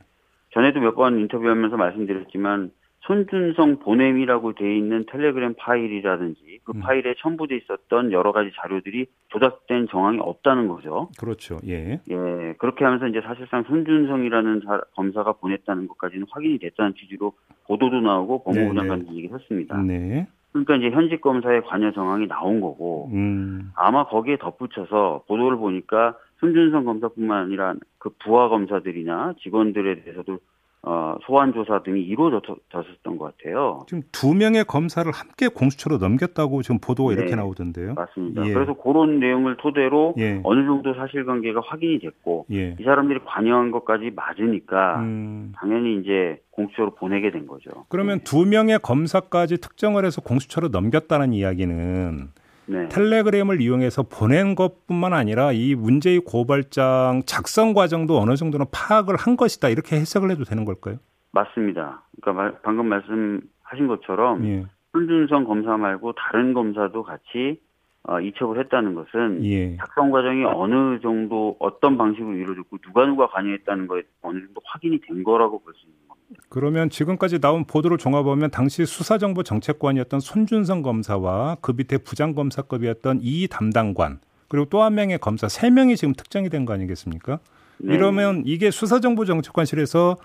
전에도 0.51 0.79
몇 0.79 0.95
번 0.95 1.19
인터뷰하면서 1.19 1.77
말씀드렸지만 1.77 2.71
손준성 3.05 3.79
보냄이라고 3.79 4.53
돼 4.53 4.75
있는 4.75 5.05
텔레그램 5.07 5.53
파일이라든지 5.57 6.59
그 6.63 6.73
음. 6.75 6.81
파일에 6.81 7.13
첨부돼 7.19 7.55
있었던 7.57 8.11
여러 8.11 8.31
가지 8.31 8.51
자료들이 8.55 9.05
조작된 9.29 9.87
정황이 9.89 10.19
없다는 10.19 10.67
거죠. 10.67 11.09
그렇죠. 11.19 11.59
예. 11.67 11.99
예. 12.09 12.53
그렇게 12.57 12.83
하면서 12.83 13.07
이제 13.07 13.21
사실상 13.21 13.63
손준성이라는 13.63 14.61
자, 14.65 14.81
검사가 14.95 15.33
보냈다는 15.33 15.87
것까지는 15.87 16.25
확인이 16.31 16.57
됐다는 16.57 16.95
취지로 16.95 17.33
보도도 17.67 18.01
나오고 18.01 18.43
법무부 18.43 18.73
네, 18.73 18.79
장관도 18.79 19.11
네. 19.11 19.17
얘기를 19.17 19.39
했습니다. 19.39 19.77
네. 19.83 20.27
그러니까 20.51 20.75
이제 20.77 20.89
현직 20.89 21.21
검사의 21.21 21.63
관여 21.63 21.91
정황이 21.91 22.27
나온 22.27 22.61
거고 22.61 23.09
음. 23.13 23.71
아마 23.75 24.05
거기에 24.05 24.37
덧붙여서 24.37 25.25
보도를 25.27 25.57
보니까 25.57 26.17
손준성 26.39 26.85
검사뿐만 26.85 27.43
아니라 27.43 27.75
그 27.99 28.09
부하 28.23 28.49
검사들이나 28.49 29.33
직원들에 29.41 30.03
대해서도 30.03 30.39
어, 30.87 31.17
소환 31.25 31.51
조사 31.51 31.81
등이 31.81 31.99
이루어졌었던 32.01 33.17
것 33.17 33.35
같아요. 33.37 33.83
지금 33.87 34.03
두 34.11 34.35
명의 34.35 34.63
검사를 34.63 35.11
함께 35.11 35.47
공수처로 35.47 35.97
넘겼다고 35.97 36.61
지금 36.61 36.77
보도가 36.79 37.15
네, 37.15 37.19
이렇게 37.19 37.35
나오던데요. 37.35 37.95
맞습니다. 37.95 38.45
예. 38.47 38.53
그래서 38.53 38.73
그런 38.73 39.19
내용을 39.19 39.57
토대로 39.57 40.13
예. 40.19 40.39
어느 40.43 40.63
정도 40.63 40.93
사실관계가 40.93 41.61
확인이 41.65 41.97
됐고 41.97 42.45
예. 42.51 42.75
이 42.79 42.83
사람들이 42.83 43.21
관여한 43.25 43.71
것까지 43.71 44.11
맞으니까 44.15 44.99
음. 44.99 45.53
당연히 45.55 45.99
이제 46.01 46.39
공수처로 46.51 46.93
보내게 46.93 47.31
된 47.31 47.47
거죠. 47.47 47.71
그러면 47.89 48.19
네. 48.19 48.23
두 48.23 48.45
명의 48.45 48.77
검사까지 48.77 49.57
특정을 49.57 50.05
해서 50.05 50.21
공수처로 50.21 50.67
넘겼다는 50.67 51.33
이야기는 51.33 52.29
네. 52.67 52.87
텔레그램을 52.89 53.61
이용해서 53.61 54.03
보낸 54.03 54.55
것뿐만 54.55 55.13
아니라 55.13 55.51
이 55.51 55.75
문제의 55.75 56.19
고발장 56.19 57.23
작성 57.25 57.73
과정도 57.73 58.19
어느 58.19 58.35
정도는 58.35 58.65
파악을 58.71 59.15
한 59.15 59.35
것이다 59.37 59.69
이렇게 59.69 59.95
해석을 59.97 60.31
해도 60.31 60.43
되는 60.43 60.65
걸까요? 60.65 60.97
맞습니다. 61.31 62.03
그러니까 62.21 62.59
방금 62.63 62.87
말씀하신 62.87 63.87
것처럼 63.87 64.45
예. 64.45 64.65
손준성 64.93 65.43
검사 65.45 65.77
말고 65.77 66.13
다른 66.13 66.53
검사도 66.53 67.03
같이 67.03 67.59
어, 68.07 68.19
이첩을 68.19 68.59
했다는 68.59 68.93
것은 68.93 69.43
예. 69.45 69.75
작성 69.77 70.11
과정이 70.11 70.45
어느 70.45 70.99
정도 71.01 71.55
어떤 71.59 71.97
방식으로 71.97 72.35
이루어졌고 72.35 72.77
누가 72.77 73.05
누가 73.05 73.27
관여했다는 73.27 73.87
거에 73.87 74.03
어느 74.21 74.39
정도 74.39 74.61
확인이 74.63 74.99
된 75.01 75.23
거라고 75.23 75.59
볼 75.59 75.73
수 75.73 75.85
있는 75.87 76.04
그러면 76.49 76.89
지금까지 76.89 77.39
나온 77.39 77.65
보도를 77.65 77.97
종합하면 77.97 78.49
당시 78.51 78.85
수사정보 78.85 79.43
정책관이었던 79.43 80.19
손준성 80.19 80.81
검사와 80.81 81.57
그 81.61 81.73
밑에 81.75 81.97
부장검사급이었던 81.99 83.19
이 83.21 83.47
담당관 83.47 84.19
그리고 84.47 84.65
또 84.65 84.81
한 84.83 84.95
명의 84.95 85.17
검사 85.19 85.47
세 85.47 85.69
명이 85.69 85.95
지금 85.97 86.13
특정이 86.13 86.49
된 86.49 86.65
거 86.65 86.73
아니겠습니까? 86.73 87.39
네. 87.79 87.93
이러면 87.95 88.43
이게 88.45 88.71
수사정보 88.71 89.25
정책관실에서 89.25 90.17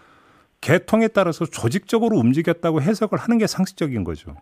개통에 0.61 1.09
따라서 1.09 1.45
조직적으로 1.47 2.16
움직였다고 2.16 2.80
해석을 2.83 3.19
하는 3.19 3.38
게 3.38 3.47
상식적인 3.47 4.04
거죠. 4.04 4.37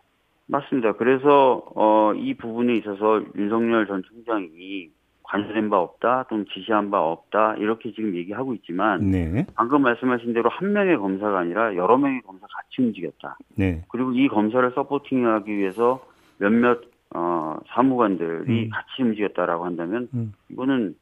맞습니다. 0.46 0.92
그래서 0.94 1.62
어, 1.74 2.12
이 2.14 2.34
부분에 2.34 2.74
있어서 2.76 3.22
윤석열 3.36 3.86
전 3.86 4.02
총장이 4.02 4.88
관여된 5.28 5.68
바 5.68 5.78
없다 5.78 6.24
또는 6.28 6.46
지시한 6.52 6.90
바 6.90 7.02
없다 7.02 7.56
이렇게 7.56 7.92
지금 7.92 8.16
얘기하고 8.16 8.54
있지만 8.54 9.10
네. 9.10 9.46
방금 9.54 9.82
말씀하신 9.82 10.32
대로 10.32 10.48
한 10.48 10.72
명의 10.72 10.96
검사가 10.96 11.38
아니라 11.38 11.76
여러 11.76 11.98
명의 11.98 12.22
검사 12.22 12.46
같이 12.46 12.80
움직였다. 12.80 13.36
네. 13.54 13.84
그리고 13.90 14.12
이 14.12 14.26
검사를 14.28 14.70
서포팅하기 14.74 15.54
위해서 15.54 16.02
몇몇 16.38 16.80
어, 17.14 17.58
사무관들이 17.68 18.64
음. 18.64 18.70
같이 18.70 19.02
움직였다라고 19.02 19.66
한다면 19.66 20.08
음. 20.14 20.32
이거는 20.50 20.96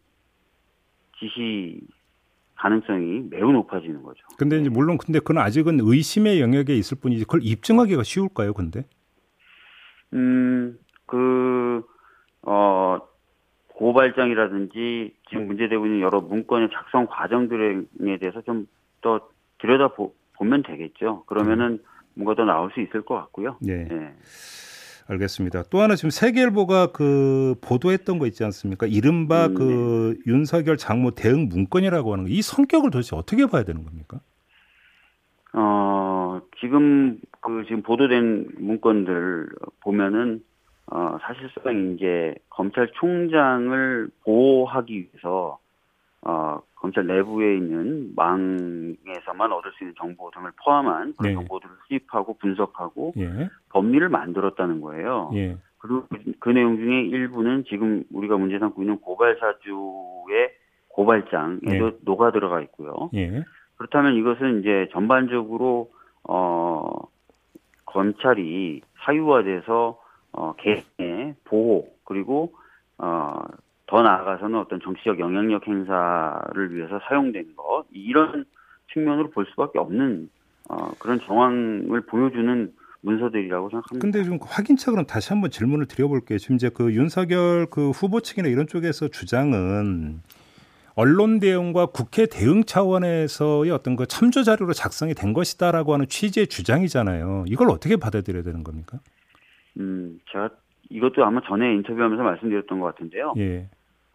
지시 1.18 1.80
가능성이 2.56 3.26
매우 3.30 3.52
높아지는 3.52 4.02
거죠. 4.02 4.21
근데 4.38 4.59
이제 4.59 4.68
물론 4.68 4.99
근데 4.99 5.21
그건 5.21 5.38
아직은 5.38 5.78
의심의 5.80 6.40
영역에 6.40 6.75
있을 6.75 6.99
뿐이지 7.00 7.25
그걸 7.25 7.40
입증하기가 7.42 8.02
쉬울까요, 8.02 8.54
근데? 8.54 8.85
음, 10.14 10.78
그, 11.06 11.85
어, 12.42 12.99
고발장이라든지 13.76 15.14
지금 15.28 15.47
문제되고 15.47 15.87
있는 15.87 16.00
여러 16.00 16.21
문건의 16.21 16.71
작성 16.73 17.06
과정들에 17.06 17.83
대해서 18.18 18.42
좀 18.42 18.66
더 19.06 19.21
들여다 19.59 19.88
보, 19.95 20.14
면 20.40 20.62
되겠죠. 20.62 21.25
그러면은 21.26 21.73
음. 21.73 21.78
뭔가 22.14 22.35
더 22.35 22.45
나올 22.45 22.71
수 22.73 22.80
있을 22.80 23.02
것 23.02 23.14
같고요. 23.14 23.56
네. 23.61 23.85
네. 23.88 24.14
알겠습니다. 25.09 25.62
또 25.71 25.80
하나 25.80 25.95
지금 25.95 26.11
세계일보가 26.11 26.88
그 26.88 27.54
보도했던 27.61 28.18
거 28.18 28.26
있지 28.26 28.42
않습니까? 28.42 28.87
이른바 28.87 29.47
음, 29.47 29.54
그 29.54 30.14
네. 30.16 30.33
윤석열 30.33 30.76
장모 30.76 31.12
대응 31.12 31.49
문건이라고 31.49 32.12
하는 32.12 32.25
거. 32.25 32.30
이 32.30 32.42
성격을 32.42 32.90
도대체 32.90 33.14
어떻게 33.14 33.47
봐야 33.47 33.62
되는 33.62 33.85
겁니까? 33.85 34.18
어, 35.52 36.40
지금 36.61 37.18
그 37.40 37.64
지금 37.68 37.83
보도된 37.83 38.49
문건들 38.59 39.49
보면은 39.80 40.42
어, 40.93 41.19
사실상 41.21 41.95
이제 41.95 42.35
검찰총장을 42.50 44.09
보호하기 44.25 44.95
위해서 44.95 45.59
어, 46.23 46.61
검찰 46.75 47.07
내부에 47.07 47.57
있는 47.57 48.12
망에서만 48.14 49.52
얻을 49.52 49.73
수 49.73 49.85
있는 49.85 49.95
정보 49.99 50.31
등을 50.31 50.52
포함한 50.64 51.14
그런 51.16 51.31
네. 51.31 51.35
정보들을 51.35 51.75
수집하고 51.83 52.37
분석하고 52.38 53.14
예. 53.19 53.49
법리를 53.71 54.09
만들었다는 54.09 54.81
거예요. 54.81 55.31
예. 55.35 55.57
그리고 55.78 56.07
그, 56.09 56.19
그, 56.40 56.50
내용 56.50 56.76
중에 56.76 57.02
일부는 57.02 57.64
지금 57.69 58.05
우리가 58.12 58.37
문제 58.37 58.59
삼고 58.59 58.83
있는 58.83 58.99
고발사주의 59.00 60.50
고발장에도 60.88 61.87
예. 61.87 61.97
녹아 62.02 62.33
들어가 62.33 62.61
있고요. 62.62 63.11
예. 63.14 63.45
그렇다면 63.76 64.14
이것은 64.14 64.61
이제 64.61 64.88
전반적으로 64.93 65.90
어 66.25 66.90
검찰이 67.85 68.81
사유화돼서 69.05 69.99
어 70.37 70.55
개인의 70.57 71.35
보호 71.45 71.88
그리고 72.05 72.55
어 72.99 73.43
더 73.87 74.02
나아가서는 74.02 74.59
어떤 74.59 74.81
정치적 74.81 75.21
영향력 75.21 75.66
행사를 75.66 76.75
위해서 76.75 77.00
사용된 77.09 77.55
것 77.57 77.85
이런 77.93 78.45
측면으로 78.93 79.31
볼 79.31 79.47
수밖에 79.47 79.78
없는 79.78 80.28
어, 80.69 80.90
그런 80.99 81.21
정황을 81.21 82.00
보여주는 82.02 82.73
문서들이라고 83.02 83.71
생각합니다. 83.71 83.99
근데 84.00 84.25
좀 84.25 84.38
확인차 84.43 84.90
그럼 84.90 85.07
다시 85.07 85.28
한번 85.28 85.50
질문을 85.50 85.87
드려볼게요. 85.87 86.38
지금 86.38 86.57
이제 86.57 86.69
그 86.69 86.93
윤석열 86.93 87.66
그 87.71 87.90
후보 87.90 88.21
측이나 88.21 88.49
이런 88.49 88.66
쪽에서 88.66 89.07
주장은 89.07 90.21
언론 90.97 91.38
대응과 91.38 91.87
국회 91.87 92.26
대응 92.26 92.64
차원에서의 92.64 93.71
어떤 93.71 93.95
그 93.95 94.07
참조 94.07 94.43
자료로 94.43 94.73
작성이 94.73 95.14
된 95.14 95.33
것이다라고 95.35 95.93
하는 95.93 96.09
취지의 96.09 96.49
주장이잖아요. 96.49 97.45
이걸 97.47 97.71
어떻게 97.71 97.97
받아들여야 97.97 98.43
되는 98.43 98.64
겁니까? 98.64 98.99
음, 99.78 100.21
제가 100.30 100.50
이것도 100.90 101.25
아마 101.25 101.40
전에 101.40 101.75
인터뷰하면서 101.75 102.23
말씀드렸던 102.23 102.80
것 102.80 102.87
같은데요. 102.87 103.35
예. 103.38 103.68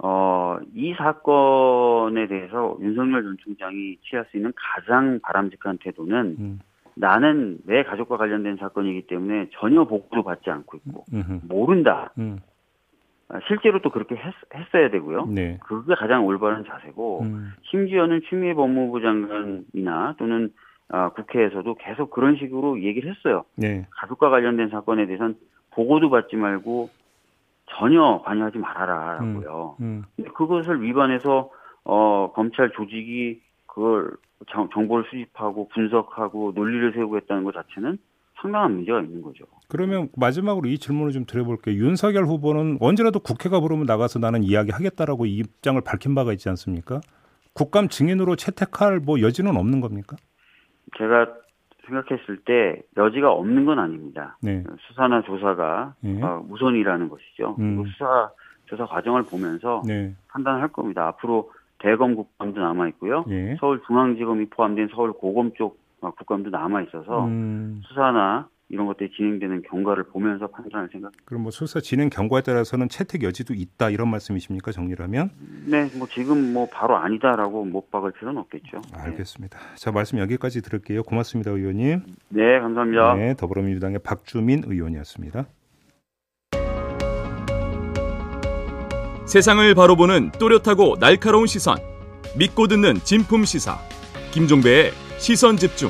어, 0.04 0.58
이 0.74 0.94
사건에 0.98 2.28
대해서 2.28 2.76
윤석열 2.82 3.24
전 3.24 3.38
총장이 3.40 3.98
취할 4.02 4.26
수 4.32 4.38
있는 4.38 4.52
가장 4.56 5.20
바람직한 5.22 5.78
태도는 5.80 6.36
음. 6.40 6.60
나는 6.96 7.60
내 7.66 7.84
가족과 7.84 8.18
관련된 8.18 8.58
사건이기 8.58 9.08
때문에 9.08 9.50
전혀 9.60 9.86
보고도 9.86 10.24
받지 10.24 10.50
않고 10.50 10.78
있고 10.78 11.06
음흠. 11.14 11.42
모른다. 11.48 12.12
음. 12.18 12.40
아, 13.30 13.40
실제로 13.48 13.80
또 13.82 13.92
그렇게 13.92 14.16
했, 14.16 14.34
어야 14.76 14.90
되고요. 14.90 15.28
네. 15.28 15.58
그게 15.62 15.96
가장 15.96 16.26
올바른 16.26 16.66
자세고 16.66 17.22
음. 17.22 17.54
심지어는 17.70 18.22
추미애 18.28 18.54
법무부 18.54 19.02
장관이나 19.02 20.16
또는 20.18 20.52
아, 20.94 21.10
국회에서도 21.10 21.76
계속 21.76 22.12
그런 22.12 22.36
식으로 22.36 22.82
얘기를 22.84 23.14
했어요. 23.14 23.46
네. 23.56 23.88
가족과 23.92 24.30
관련된 24.30 24.70
사건에 24.70 25.06
대해서는 25.06 25.36
보고도 25.72 26.10
받지 26.10 26.36
말고 26.36 26.90
전혀 27.70 28.22
관여하지 28.26 28.58
말아라라고요. 28.58 29.78
음, 29.80 30.04
음. 30.20 30.26
그것을 30.36 30.82
위반해서 30.84 31.50
어 31.86 32.32
검찰 32.36 32.72
조직이 32.72 33.42
그걸 33.66 34.12
정, 34.52 34.70
정보를 34.74 35.06
수집하고 35.10 35.70
분석하고 35.70 36.52
논리를 36.56 36.92
세우고 36.94 37.16
했다는 37.18 37.46
것 37.46 37.54
자체는 37.54 37.98
상당한 38.42 38.74
문제가 38.74 39.00
있는 39.02 39.22
거죠. 39.22 39.46
그러면 39.70 40.10
마지막으로 40.18 40.68
이 40.68 40.78
질문을 40.78 41.14
좀 41.14 41.26
드려볼게요. 41.26 41.76
윤석열 41.76 42.26
후보는 42.26 42.80
언제라도 42.82 43.20
국회가 43.20 43.60
부르면 43.62 43.86
나가서 43.86 44.20
나는 44.20 44.44
이야기하겠다라고 44.44 45.26
이 45.26 45.38
입장을 45.38 45.80
밝힌 45.82 46.16
바가 46.16 46.34
있지 46.34 46.50
않습니까? 46.50 47.00
국감 47.54 47.88
증인으로 47.88 48.36
채택할 48.36 49.00
뭐 49.00 49.22
여지는 49.22 49.56
없는 49.56 49.80
겁니까? 49.80 50.18
제가 50.98 51.28
생각했을 51.86 52.38
때 52.46 52.82
여지가 52.98 53.32
없는 53.32 53.66
건 53.66 53.80
아닙니다. 53.80 54.38
네. 54.42 54.64
수사나 54.88 55.22
조사가 55.24 55.96
네. 56.02 56.22
어, 56.22 56.46
우선이라는 56.50 57.10
것이죠. 57.10 57.56
음. 57.60 57.84
수사 57.86 58.30
조사 58.66 58.86
과정을 58.86 59.24
보면서 59.24 59.82
네. 59.86 60.14
판단할 60.30 60.70
겁니다. 60.70 61.08
앞으로 61.08 61.52
대검 61.80 62.16
국감도 62.16 62.62
남아 62.62 62.88
있고요. 62.90 63.26
예. 63.30 63.56
서울중앙지검이 63.60 64.46
포함된 64.52 64.90
서울 64.94 65.12
고검 65.14 65.54
쪽 65.54 65.80
국감도 66.00 66.50
남아 66.52 66.84
있어서 66.84 67.26
음. 67.26 67.82
수사나 67.86 68.48
이런 68.72 68.88
것들이 68.88 69.12
진행되는 69.12 69.64
경과를 69.64 70.06
보면서 70.06 70.48
판단할 70.48 70.88
생각입니다. 70.92 71.24
그럼 71.26 71.44
뭐 71.44 71.52
수사 71.52 71.82
진행 71.82 72.10
경과에 72.10 72.42
따라서는 72.42 72.90
채택 72.90 73.24
여지도 73.24 73.54
있다 73.54 73.90
이런 73.90 74.10
말씀이십니까 74.10 74.72
정리를 74.72 75.04
하면? 75.04 75.32
네, 75.66 75.90
뭐 75.98 76.08
지금 76.10 76.54
뭐 76.54 76.68
바로 76.72 76.96
아니다라고 76.96 77.66
못 77.66 77.92
박을 77.92 78.12
필요는 78.12 78.40
없겠죠. 78.42 78.82
알겠습니다. 78.94 79.60
네. 79.60 79.76
자 79.76 79.92
말씀 79.92 80.20
여기까지 80.20 80.62
들을게요. 80.62 81.04
고맙습니다, 81.04 81.52
의원님. 81.52 82.02
네, 82.30 82.60
감사합니다. 82.60 83.16
네, 83.16 83.34
더불어민주당의 83.36 84.00
박주민 84.04 84.64
의원이었습니다. 84.66 85.46
세상을 89.26 89.76
바로 89.76 89.96
보는 89.96 90.32
또렷하고 90.40 90.98
날카로운 91.00 91.48
시선, 91.48 91.78
믿고 92.38 92.68
듣는 92.68 92.96
진품 92.96 93.46
시사, 93.46 93.78
김종배의 94.32 94.92
시선 95.18 95.56
집중. 95.58 95.90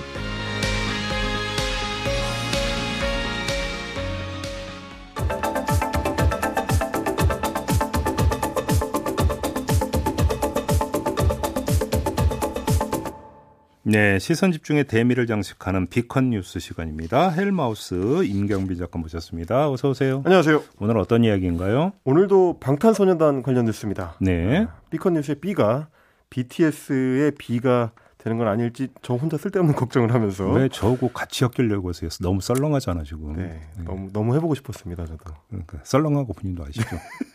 네, 13.92 14.20
시선 14.20 14.54
집중의 14.54 14.86
대미를 14.86 15.28
장식하는 15.28 15.88
비컨 15.88 16.30
뉴스 16.30 16.60
시간입니다. 16.60 17.30
헬마우스 17.30 18.24
임경비 18.24 18.78
작가 18.78 18.98
모셨습니다. 18.98 19.70
어서 19.70 19.90
오세요. 19.90 20.22
안녕하세요. 20.24 20.64
오늘 20.80 20.98
어떤 20.98 21.26
이야기인가요? 21.26 21.92
오늘도 22.06 22.60
방탄소년단 22.62 23.44
관련됐습니다. 23.44 24.16
네. 24.22 24.66
비컨 24.92 25.16
뉴스의 25.16 25.42
B가 25.42 25.90
BTS의 26.30 27.34
B가 27.38 27.92
되는 28.18 28.38
건 28.38 28.48
아닐지 28.48 28.88
저 29.02 29.16
혼자 29.16 29.36
쓸데없는 29.36 29.76
걱정을 29.76 30.14
하면서 30.14 30.50
왜 30.50 30.70
저하고 30.70 31.10
같이 31.10 31.44
엮이려고 31.44 31.90
해서 31.90 32.08
너무 32.22 32.40
썰렁하잖아 32.40 33.04
지금. 33.04 33.34
네, 33.36 33.60
네. 33.78 33.84
너무 33.84 34.10
너무 34.14 34.36
해보고 34.38 34.56
싶었습니다 34.56 35.06
저도. 35.06 35.34
그러니까 35.50 35.80
썰렁하고 35.84 36.32
본인도 36.32 36.64
아시죠. 36.64 36.88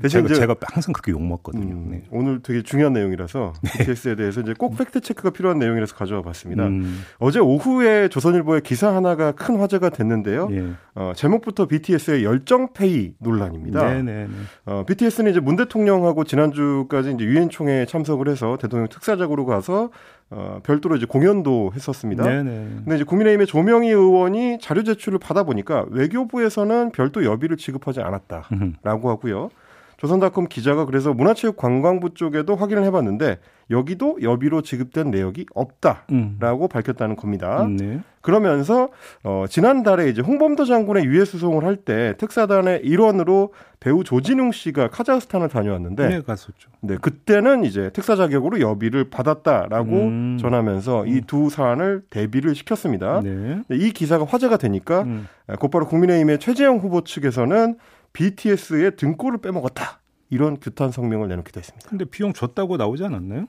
대신 0.00 0.26
제가, 0.26 0.40
제가 0.40 0.54
항상 0.62 0.92
그렇게 0.92 1.12
욕 1.12 1.22
먹거든요. 1.22 1.74
음, 1.74 1.88
네. 1.90 2.02
오늘 2.10 2.40
되게 2.42 2.62
중요한 2.62 2.92
내용이라서 2.92 3.54
BTS에 3.78 4.14
대해서 4.14 4.40
이제 4.40 4.54
꼭 4.56 4.76
팩트 4.76 5.00
체크가 5.00 5.30
필요한 5.30 5.58
내용이라서 5.58 5.94
가져와 5.96 6.22
봤습니다. 6.22 6.66
음. 6.66 7.02
어제 7.18 7.38
오후에 7.40 8.08
조선일보의 8.08 8.62
기사 8.62 8.94
하나가 8.94 9.32
큰 9.32 9.56
화제가 9.56 9.90
됐는데요. 9.90 10.48
예. 10.52 10.72
어, 10.94 11.12
제목부터 11.14 11.66
BTS의 11.66 12.24
열정 12.24 12.72
페이 12.72 13.14
논란입니다. 13.18 13.86
네네네. 13.86 14.28
어, 14.66 14.84
BTS는 14.86 15.30
이제 15.30 15.40
문 15.40 15.56
대통령하고 15.56 16.24
지난주까지 16.24 17.12
이제 17.12 17.24
유엔 17.24 17.50
총회에 17.50 17.86
참석을 17.86 18.28
해서 18.28 18.56
대통령 18.60 18.88
특사적으로 18.88 19.46
가서 19.46 19.90
어, 20.30 20.58
별도로 20.64 20.96
이제 20.96 21.06
공연도 21.06 21.72
했었습니다. 21.74 22.24
네네. 22.24 22.68
근데 22.84 22.96
이제 22.96 23.04
국민의힘의 23.04 23.46
조명희 23.46 23.88
의원이 23.88 24.58
자료 24.60 24.82
제출을 24.82 25.18
받아 25.18 25.44
보니까 25.44 25.86
외교부에서는 25.90 26.90
별도 26.90 27.24
여비를 27.24 27.56
지급하지 27.56 28.00
않았다라고 28.00 29.10
하고요. 29.10 29.50
조선닷컴 29.98 30.46
기자가 30.48 30.84
그래서 30.84 31.14
문화체육관광부 31.14 32.14
쪽에도 32.14 32.54
확인을 32.54 32.84
해봤는데 32.84 33.38
여기도 33.70 34.18
여비로 34.20 34.62
지급된 34.62 35.10
내역이 35.10 35.46
없다라고 35.54 36.06
음. 36.12 36.68
밝혔다는 36.70 37.16
겁니다. 37.16 37.64
음, 37.64 37.76
네. 37.76 38.00
그러면서 38.26 38.88
어, 39.22 39.44
지난달에 39.48 40.08
이제 40.08 40.20
홍범도 40.20 40.64
장군의 40.64 41.04
유해 41.04 41.24
수송을 41.24 41.64
할 41.64 41.76
때 41.76 42.14
특사단의 42.18 42.80
일원으로 42.82 43.52
배우 43.78 44.02
조진웅 44.02 44.50
씨가 44.50 44.88
카자흐스탄을 44.88 45.48
다녀왔는데 45.48 46.08
네, 46.08 46.22
갔었죠. 46.22 46.70
네, 46.80 46.96
그때는 46.96 47.62
이제 47.62 47.90
특사 47.92 48.16
자격으로 48.16 48.60
여비를 48.60 49.10
받았다라고 49.10 49.90
음. 49.92 50.38
전하면서 50.40 51.02
음. 51.02 51.08
이두 51.08 51.50
사안을 51.50 52.02
대비를 52.10 52.56
시켰습니다. 52.56 53.20
네. 53.22 53.62
이 53.70 53.92
기사가 53.92 54.24
화제가 54.24 54.56
되니까 54.56 55.02
음. 55.02 55.28
곧바로 55.60 55.86
국민의힘의 55.86 56.40
최재형 56.40 56.78
후보 56.78 57.04
측에서는 57.04 57.76
BTS의 58.12 58.96
등골을 58.96 59.38
빼먹었다. 59.38 60.00
이런 60.30 60.58
규탄 60.58 60.90
성명을 60.90 61.28
내놓기도 61.28 61.60
했습니다. 61.60 61.88
근데 61.88 62.04
비용 62.06 62.32
줬다고 62.32 62.76
나오지 62.78 63.04
않았나요? 63.04 63.46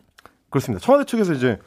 그렇습니다. 0.51 0.85
청와대 0.85 1.05
측에서 1.05 1.33
이제 1.33 1.57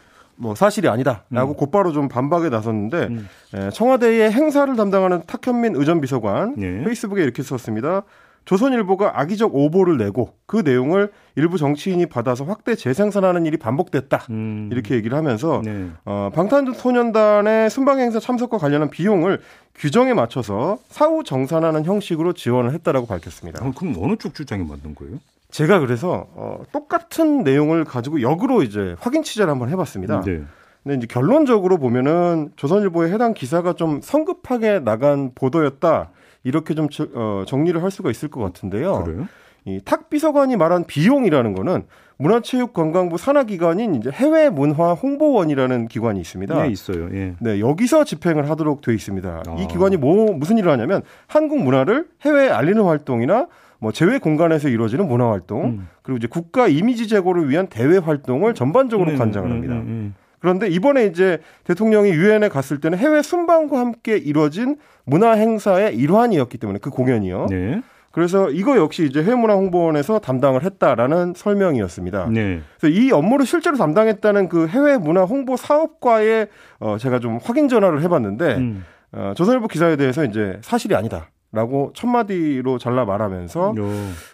뭐 0.41 0.55
사실이 0.55 0.89
아니다라고 0.89 1.53
음. 1.53 1.55
곧바로 1.55 1.93
좀 1.93 2.09
반박에 2.09 2.49
나섰는데 2.49 3.07
음. 3.09 3.29
에, 3.55 3.71
청와대의 3.71 4.33
행사를 4.33 4.75
담당하는 4.75 5.23
탁현민 5.27 5.77
의전비서관 5.77 6.57
예. 6.61 6.85
페이스북에 6.85 7.23
이렇게 7.23 7.43
썼습니다. 7.43 8.03
조선일보가 8.47 9.21
악의적 9.21 9.55
오보를 9.55 9.99
내고 9.99 10.33
그 10.47 10.63
내용을 10.65 11.13
일부 11.37 11.59
정치인이 11.59 12.07
받아서 12.07 12.45
확대 12.45 12.75
재생산하는 12.75 13.45
일이 13.45 13.59
반복됐다 13.59 14.25
음. 14.31 14.71
이렇게 14.73 14.95
얘기를 14.95 15.17
하면서 15.17 15.61
네. 15.63 15.91
어, 16.07 16.31
방탄소년단의 16.35 17.69
순방 17.69 18.01
행사 18.01 18.19
참석과 18.19 18.57
관련한 18.57 18.89
비용을 18.89 19.41
규정에 19.75 20.15
맞춰서 20.15 20.79
사후 20.89 21.23
정산하는 21.23 21.85
형식으로 21.85 22.33
지원을 22.33 22.73
했다라고 22.73 23.07
밝혔습니다. 23.07 23.65
아, 23.65 23.73
그럼 23.77 23.95
어느 23.99 24.17
쪽 24.17 24.35
주장이 24.35 24.65
맞는 24.65 24.95
거예요? 24.95 25.19
제가 25.51 25.81
그래서 25.81 26.27
어, 26.35 26.63
똑같은 26.73 27.43
내용을 27.43 27.85
가지고 27.85 28.23
역으로 28.23 28.63
이제 28.63 28.97
확인 29.01 29.23
취재를 29.23 29.51
한번 29.51 29.69
해봤습니다. 29.69 30.23
네. 30.23 30.43
근데 30.83 30.97
이제 30.97 31.07
결론적으로 31.07 31.79
보면은 31.79 32.53
조선일보의 32.57 33.13
해당 33.13 33.35
기사가 33.35 33.75
좀 33.75 34.01
성급하게 34.03 34.81
나간 34.81 35.33
보도였다 35.35 36.11
이렇게 36.45 36.75
좀 36.75 36.89
어, 37.15 37.45
정리를 37.47 37.83
할 37.83 37.91
수가 37.91 38.11
있을 38.11 38.29
것 38.29 38.41
같은데요. 38.41 39.05
그래요? 39.05 39.29
이탁 39.67 40.09
비서관이 40.09 40.57
말한 40.57 40.85
비용이라는 40.85 41.53
거는 41.53 41.85
문화체육관광부 42.17 43.19
산하기관인 43.19 43.95
이제 43.95 44.11
해외 44.11 44.49
문화 44.51 44.93
홍보원이라는 44.93 45.89
기관이 45.89 46.21
있습니다. 46.21 46.63
네, 46.63 46.69
있어요. 46.71 47.09
예. 47.13 47.35
네, 47.41 47.61
여기서 47.61 48.05
집행을 48.05 48.49
하도록 48.51 48.81
되어 48.81 48.95
있습니다. 48.95 49.43
아. 49.47 49.57
이 49.59 49.67
기관이 49.69 49.97
뭐 49.97 50.33
무슨 50.33 50.59
일을 50.59 50.71
하냐면 50.71 51.03
한국 51.27 51.63
문화를 51.63 52.09
해외에 52.23 52.49
알리는 52.49 52.83
활동이나 52.83 53.49
뭐 53.81 53.93
제외 53.93 54.19
공간에서 54.19 54.69
이루어지는 54.69 55.09
문화 55.09 55.31
활동 55.31 55.65
음. 55.65 55.89
그리고 56.03 56.19
이제 56.19 56.29
국가 56.29 56.69
이미지 56.69 57.09
제고를 57.09 57.49
위한 57.49 57.67
대외 57.67 57.99
활동을 57.99 58.55
전반적으로 58.55 59.11
음, 59.11 59.17
관장을 59.17 59.49
음, 59.49 59.53
합니다. 59.53 59.75
음, 59.75 59.81
음, 59.81 60.15
그런데 60.39 60.69
이번에 60.69 61.07
이제 61.07 61.39
대통령이 61.65 62.11
유엔에 62.11 62.49
갔을 62.49 62.81
때는 62.81 62.99
해외 62.99 63.23
순방과 63.23 63.79
함께 63.79 64.17
이루어진 64.17 64.77
문화 65.05 65.33
행사의 65.33 65.97
일환이었기 65.97 66.59
때문에 66.59 66.79
그 66.81 66.91
공연이요. 66.91 67.47
네. 67.51 67.83
그래서 68.13 68.51
이거 68.51 68.77
역시 68.77 69.05
이제 69.05 69.23
해외문화홍보원에서 69.23 70.19
담당을 70.19 70.65
했다라는 70.65 71.35
설명이었습니다. 71.37 72.31
네. 72.31 72.61
그래서 72.79 72.99
이 72.99 73.13
업무를 73.13 73.47
실제로 73.47 73.77
담당했다는 73.77 74.49
그 74.49 74.67
해외 74.67 74.99
문화 74.99 75.23
홍보 75.23 75.57
사업과의 75.57 76.49
어 76.81 76.99
제가 76.99 77.21
좀 77.21 77.39
확인 77.43 77.69
전화를 77.69 78.03
해봤는데 78.03 78.57
음. 78.57 78.85
어, 79.13 79.33
조선일보 79.37 79.69
기사에 79.69 79.97
대해서 79.97 80.25
이제 80.25 80.59
사실이 80.63 80.95
아니다. 80.95 81.29
라고 81.53 81.91
첫마디로 81.95 82.79
잘라 82.79 83.05
말하면서 83.05 83.75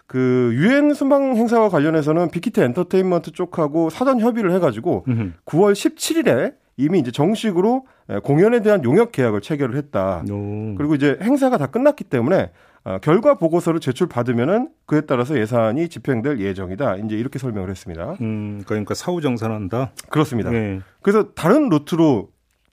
그 0.07 0.51
유엔 0.55 0.93
순방 0.93 1.37
행사와 1.37 1.71
관련해서는 1.71 2.31
빅히트 2.31 2.61
엔터테인먼트 2.61 3.33
쪽하고 3.33 3.89
사전 3.89 4.21
협의를 4.21 4.53
해가지고 4.53 5.05
음흠. 5.09 5.33
9월 5.47 5.73
17일에 5.73 6.55
이미 6.77 6.99
이제 6.99 7.11
정식으로 7.11 7.87
공연에 8.23 8.61
대한 8.61 8.85
용역 8.85 9.13
계약을 9.13 9.41
체결을 9.41 9.77
했다. 9.77 10.23
오. 10.31 10.75
그리고 10.77 10.95
이제 10.95 11.19
행사가 11.23 11.57
다 11.57 11.67
끝났기 11.69 12.05
때문에 12.05 12.51
어, 12.85 12.99
결과 12.99 13.35
보고서를 13.35 13.81
제출 13.81 14.07
받으면은 14.07 14.69
그에 14.87 15.01
따라서 15.01 15.37
예산이 15.37 15.89
집행될 15.89 16.39
예정이다. 16.39 16.97
이제 16.99 17.17
이렇게 17.17 17.39
설명을 17.39 17.69
했습니다. 17.69 18.15
음, 18.21 18.63
그러니까 18.65 18.95
사후 18.95 19.21
정산한다. 19.21 19.91
그렇습니다. 20.09 20.51
네. 20.51 20.81
그래서 21.03 21.33
다른 21.35 21.69
루트로 21.69 22.29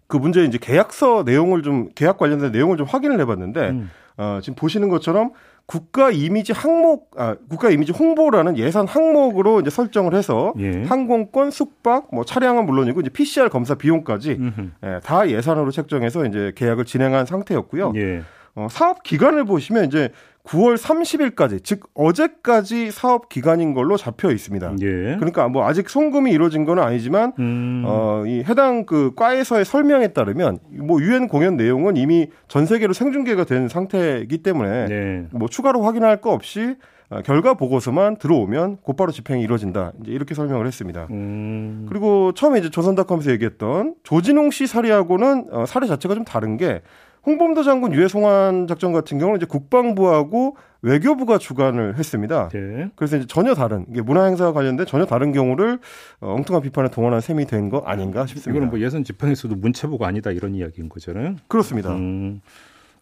그 0.06 0.18
문제 0.18 0.44
이제 0.44 0.60
계약서 0.62 1.24
내용을 1.26 1.64
좀 1.64 1.90
계약 1.96 2.20
관련된 2.20 2.52
내용을 2.52 2.78
좀 2.78 2.86
확인을 2.86 3.20
해봤는데 3.22 3.70
음. 3.70 3.90
어, 4.18 4.40
지금 4.42 4.56
보시는 4.56 4.90
것처럼 4.90 5.32
국가 5.66 6.12
이미지 6.12 6.52
항목, 6.52 7.12
아, 7.18 7.36
국가 7.50 7.70
이미지 7.70 7.94
홍보라는 7.94 8.58
예산 8.58 8.86
항목으로 8.86 9.62
이제 9.62 9.70
설정을 9.70 10.14
해서 10.14 10.54
예. 10.60 10.84
항공권, 10.84 11.52
숙박, 11.52 12.10
뭐 12.12 12.26
차량은 12.26 12.66
물론이고 12.66 13.00
이제 13.02 13.10
PCR 13.10 13.50
검사 13.50 13.76
비용까지 13.76 14.40
예, 14.84 15.00
다 15.04 15.30
예산으로 15.30 15.72
책정해서 15.72 16.26
이제 16.26 16.52
계약을 16.56 16.86
진행한 16.86 17.26
상태였고요. 17.26 17.94
예. 17.96 18.24
어, 18.56 18.68
사업 18.70 19.04
기간을 19.04 19.46
보시면 19.46 19.86
이제 19.86 20.10
9월 20.46 20.78
30일까지 20.78 21.64
즉 21.64 21.90
어제까지 21.94 22.92
사업 22.92 23.30
기간인 23.30 23.74
걸로 23.74 23.96
잡혀 23.96 24.30
있습니다. 24.32 24.76
예. 24.82 25.16
그러니까 25.16 25.48
뭐 25.48 25.66
아직 25.66 25.90
송금이 25.90 26.32
이루어진 26.32 26.66
건 26.66 26.80
아니지만 26.80 27.34
음. 27.40 27.84
어 27.86 28.24
이 28.26 28.44
해당 28.48 28.86
그 28.86 29.12
과에서의 29.16 29.66
설명에 29.66 30.10
따르면 30.10 30.60
뭐 30.70 31.02
유엔 31.02 31.28
공연 31.28 31.58
내용은 31.58 31.98
이미 31.98 32.30
전 32.48 32.66
세계로 32.66 32.94
생중계가 32.94 33.44
된 33.46 33.68
상태이기 33.68 34.40
때문에 34.40 34.86
네. 34.88 35.28
뭐 35.32 35.48
추가로 35.48 35.82
확인할 35.82 36.22
거 36.22 36.32
없이 36.32 36.76
어, 37.10 37.22
결과 37.22 37.54
보고서만 37.54 38.18
들어오면 38.18 38.78
곧바로 38.82 39.12
집행이 39.12 39.42
이루어진다. 39.44 39.92
이제 40.02 40.12
이렇게 40.12 40.34
설명을 40.34 40.66
했습니다. 40.68 41.08
음. 41.12 41.86
그리고 41.90 42.32
처음에 42.34 42.60
이제 42.60 42.70
조선닷컴에서 42.70 43.32
얘기했던 43.32 43.96
조진웅 44.04 44.52
씨 44.52 44.68
사례하고는 44.68 45.48
어, 45.52 45.66
사례 45.66 45.88
자체가 45.88 46.16
좀 46.16 46.24
다른 46.24 46.58
게 46.58 46.82
홍범도 47.26 47.64
장군 47.64 47.94
유해 47.94 48.08
송환 48.08 48.68
작전 48.68 48.92
같은 48.92 49.18
경우는 49.18 49.38
이제 49.38 49.46
국방부하고 49.46 50.58
외교부가 50.82 51.38
주관을 51.38 51.98
했습니다. 51.98 52.50
네. 52.50 52.90
그래서 52.98 53.16
이제 53.18 53.26
전혀 53.28 53.54
다른 53.54 53.86
이게 53.90 54.02
문화 54.02 54.26
행사와 54.26 54.52
관련된 54.52 54.86
전혀 54.86 55.06
다른 55.06 55.32
경우를 55.32 55.80
어, 56.20 56.34
엉뚱한 56.36 56.62
비판에 56.62 56.90
동원한 56.90 57.22
셈이 57.22 57.46
된 57.46 57.70
거 57.70 57.80
아닌가 57.86 58.26
싶습니다. 58.26 58.52
이거는 58.52 58.70
뭐 58.70 58.80
예선 58.82 59.06
집행에서도 59.06 59.56
문체부가 59.56 60.06
아니다 60.06 60.32
이런 60.32 60.54
이야기인 60.54 60.90
거잖아요. 60.90 61.36
그렇습니다. 61.48 61.92
음. 61.94 62.42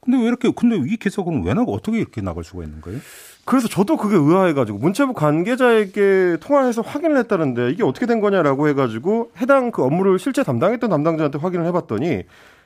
근데 0.01 0.17
왜 0.19 0.25
이렇게 0.25 0.51
근데 0.55 0.75
이 0.77 0.97
기사는 0.97 1.43
왜 1.43 1.53
나고 1.55 1.73
어떻게 1.73 1.97
이렇게 1.97 2.21
나갈 2.21 2.43
수가 2.43 2.63
있는 2.63 2.79
거예요? 2.81 2.99
그래서 3.45 3.67
저도 3.67 3.97
그게 3.97 4.15
의아해가지고 4.15 4.77
문체부 4.77 5.13
관계자에게 5.13 6.38
통화해서 6.41 6.81
확인을 6.84 7.17
했다는데 7.17 7.71
이게 7.71 7.84
어떻게 7.84 8.05
된 8.05 8.19
거냐라고 8.19 8.67
해가지고 8.67 9.31
해당 9.41 9.71
그 9.71 9.84
업무를 9.84 10.19
실제 10.19 10.43
담당했던 10.43 10.89
담당자한테 10.91 11.39
확인을 11.39 11.65
해봤더니 11.67 12.23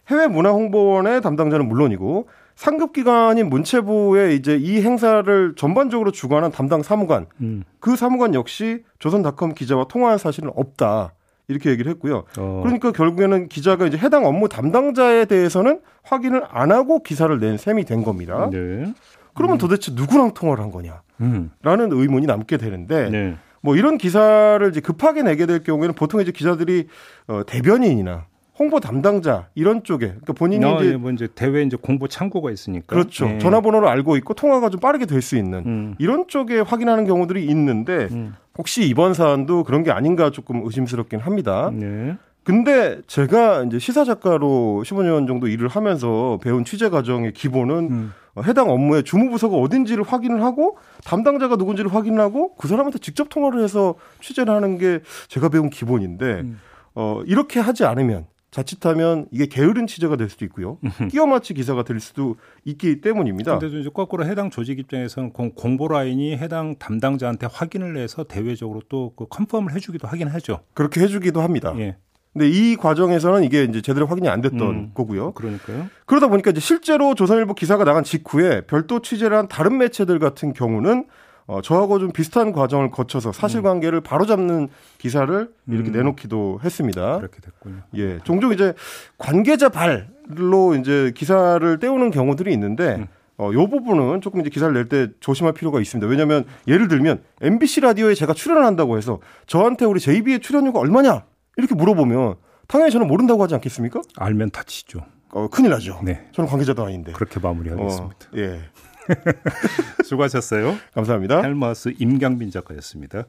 해외 0.08 0.28
문화 0.28 0.52
홍보원의 0.52 1.22
담당자는 1.22 1.68
물론이고 1.68 2.28
상급 2.56 2.94
기관인 2.94 3.50
문체부의 3.50 4.36
이제 4.36 4.56
이 4.56 4.82
행사를 4.82 5.54
전반적으로 5.56 6.12
주관한 6.12 6.52
담당 6.52 6.84
사무관, 6.84 7.26
음. 7.42 7.64
그 7.80 7.96
사무관 7.96 8.34
역시 8.34 8.84
조선닷컴 9.00 9.54
기자와 9.54 9.86
통화한 9.86 10.18
사실은 10.18 10.52
없다. 10.56 11.14
이렇게 11.48 11.70
얘기를 11.70 11.92
했고요. 11.92 12.24
어. 12.40 12.62
그러니까 12.64 12.92
결국에는 12.92 13.50
기자가 13.50 13.86
이제 13.86 13.98
해당 13.98 14.26
업무 14.26 14.50
담당자에 14.50 15.26
대해서는 15.26 15.80
확인을 16.02 16.44
안 16.50 16.72
하고 16.72 17.04
기사를 17.04 17.38
낸 17.40 17.58
셈이 17.58 17.86
된 17.86 18.04
겁니다. 18.04 18.50
네. 18.52 18.92
그러면 19.36 19.58
음. 19.58 19.60
도대체 19.60 19.92
누구랑 19.94 20.34
통화를 20.34 20.64
한 20.64 20.72
거냐? 20.72 21.02
음. 21.22 21.52
라는 21.62 21.92
의문이 21.92 22.26
남게 22.26 22.58
되는데 22.58 23.10
네. 23.10 23.38
뭐 23.62 23.76
이런 23.76 23.98
기사를 23.98 24.68
이제 24.70 24.80
급하게 24.80 25.22
내게 25.22 25.46
될 25.46 25.64
경우에는 25.64 25.94
보통 25.94 26.20
이제 26.22 26.32
기자들이 26.32 26.88
어 27.28 27.42
대변인이나 27.46 28.26
홍보 28.58 28.80
담당자 28.80 29.48
이런 29.54 29.84
쪽에 29.84 30.08
그러니까 30.08 30.34
본인이 30.34 30.64
어, 30.66 30.80
이제 30.82 30.96
뭐 30.96 31.12
이제 31.12 31.28
대외 31.36 31.64
이제 31.64 31.78
공보 31.80 32.08
창구가 32.08 32.52
있으니까 32.52 32.86
그렇죠 32.88 33.26
네. 33.26 33.38
전화번호를 33.40 33.88
알고 33.88 34.16
있고 34.18 34.34
통화가 34.34 34.70
좀 34.70 34.80
빠르게 34.80 35.06
될 35.06 35.22
수 35.22 35.36
있는 35.38 35.64
음. 35.66 35.96
이런 35.98 36.28
쪽에 36.28 36.60
확인하는 36.60 37.06
경우들이 37.06 37.46
있는데 37.46 38.08
음. 38.12 38.36
혹시 38.58 38.88
이번 38.88 39.14
사안도 39.14 39.64
그런 39.64 39.84
게 39.84 39.92
아닌가 39.92 40.30
조금 40.30 40.62
의심스럽긴 40.64 41.20
합니다. 41.20 41.72
네. 41.74 42.16
근데 42.44 43.02
제가 43.08 43.64
이제 43.64 43.80
시사 43.80 44.04
작가로 44.04 44.84
15년 44.86 45.26
정도 45.28 45.48
일을 45.48 45.68
하면서 45.68 46.38
배운 46.44 46.64
취재 46.64 46.90
과정의 46.90 47.34
기본은 47.34 47.74
음. 47.92 48.14
해당 48.44 48.70
업무의 48.70 49.04
주무 49.04 49.32
부서가 49.32 49.58
어딘지를 49.58 50.04
확인을 50.04 50.44
하고 50.44 50.78
담당자가 51.06 51.56
누군지를 51.56 51.92
확인하고 51.94 52.54
그 52.56 52.68
사람한테 52.68 53.00
직접 53.00 53.30
통화를 53.30 53.64
해서 53.64 53.96
취재를 54.22 54.54
하는 54.54 54.78
게 54.78 55.00
제가 55.28 55.50
배운 55.50 55.70
기본인데 55.72 56.26
음. 56.42 56.60
어 56.94 57.22
이렇게 57.26 57.60
하지 57.60 57.84
않으면 57.84 58.28
자칫하면 58.56 59.28
이게 59.32 59.48
게으른 59.48 59.86
취재가 59.86 60.16
될 60.16 60.30
수도 60.30 60.46
있고요. 60.46 60.78
끼어 61.12 61.26
맞치 61.26 61.54
기사가 61.54 61.84
될 61.84 62.00
수도 62.00 62.38
있기 62.64 63.02
때문입니다. 63.02 63.58
그런데도 63.58 63.82
이제 63.82 63.90
거꾸로 63.94 64.26
해당 64.26 64.50
조직 64.50 64.80
입장에서는 64.80 65.32
공 65.34 65.76
보 65.78 65.90
라인이 65.90 66.38
해당 66.38 66.76
담당자한테 66.78 67.48
확인을 67.52 67.98
해서 67.98 68.24
대외적으로 68.24 68.82
또 68.88 69.14
그 69.18 69.26
컨펌을 69.28 69.74
해주기도 69.76 70.08
하긴 70.08 70.30
하죠. 70.30 70.62
그렇게 70.74 71.02
해주기도 71.02 71.42
합니다. 71.42 71.74
예. 71.78 71.98
근데 72.32 72.50
이 72.50 72.76
과정에서는 72.78 73.44
이게 73.44 73.64
이제 73.66 73.82
제대로 73.82 74.08
확인이 74.08 74.30
안 74.30 74.42
됐던 74.42 74.62
음, 74.62 74.92
거고요. 74.94 75.34
그러니까요. 75.34 75.88
그러다 76.06 76.28
보니까 76.28 76.52
이제 76.52 76.60
실제로 76.62 77.14
조선일보 77.14 77.56
기사가 77.56 77.84
나간 77.84 78.04
직후에 78.06 78.62
별도 78.68 79.02
취재를 79.02 79.36
한 79.38 79.48
다른 79.50 79.78
매체들 79.78 80.20
같은 80.20 80.54
경우는 80.54 81.06
어, 81.48 81.62
저하고 81.62 82.00
좀 82.00 82.12
비슷한 82.12 82.52
과정을 82.52 82.90
거쳐서 82.92 83.32
사실관계를 83.32 84.00
음. 84.00 84.04
바로잡는 84.04 84.70
기사를 84.98 85.50
이렇게 85.68 85.90
음. 85.90 85.94
내놓기도 85.94 86.60
했습니다. 86.64 87.18
그렇게 87.18 87.40
됐군요. 87.40 87.82
예, 87.96 88.20
종종 88.24 88.52
이제 88.52 88.74
관계자 89.18 89.70
발로 89.70 90.76
이제 90.76 91.12
기사를 91.16 91.80
떼우는 91.80 92.12
경우들이 92.12 92.52
있는데 92.54 92.96
음. 92.96 93.08
어, 93.38 93.52
요 93.54 93.68
부분은 93.68 94.22
조금 94.22 94.40
이제 94.42 94.50
기사를 94.50 94.74
낼 94.74 94.86
때 94.88 95.10
조심할 95.20 95.54
필요가 95.54 95.80
있습니다. 95.82 96.08
왜냐하면 96.10 96.46
예를 96.68 96.88
들면 96.88 97.22
MBC 97.42 97.82
라디오에 97.82 98.16
제가 98.16 98.34
출연을 98.34 98.66
한다고 98.66 98.98
해서 98.98 99.20
저한테 99.46 99.86
우리 99.86 100.00
JB의 100.00 100.40
출연료가 100.40 100.80
얼마냐 100.80 101.24
이렇게 101.58 101.76
물어보면 101.76 102.36
당연히 102.68 102.92
저는 102.92 103.08
모른다고 103.08 103.44
하지 103.44 103.54
않겠습니까? 103.56 104.02
알면 104.18 104.50
다치죠. 104.52 105.02
어, 105.32 105.48
큰일 105.50 105.72
나죠. 105.72 106.00
네. 106.02 106.28
저는 106.32 106.50
관계자도 106.50 106.84
아닌데. 106.86 107.12
그렇게 107.12 107.40
마무리하겠습니다. 107.42 108.16
어, 108.16 108.38
예. 108.38 108.62
수고하셨어요. 110.06 110.76
감사합니다. 110.94 111.42
헬마스 111.42 111.94
임경빈 112.00 112.52
작가였습니다. 112.52 113.24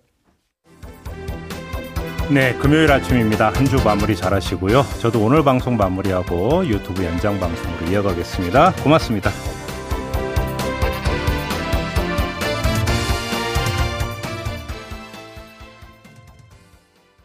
네, 2.31 2.55
금요일 2.59 2.91
아침입니다. 2.91 3.51
한 3.51 3.67
주 3.67 3.77
마무리 3.85 4.17
잘 4.17 4.35
하시고요. 4.35 4.83
저도 5.01 5.25
오늘 5.25 5.45
방송 5.45 5.77
마무리하고 5.77 6.67
유튜브 6.67 7.05
연장 7.05 7.39
방송으로 7.39 7.87
이어가겠습니다. 7.91 8.73
고맙습니다. 8.83 9.31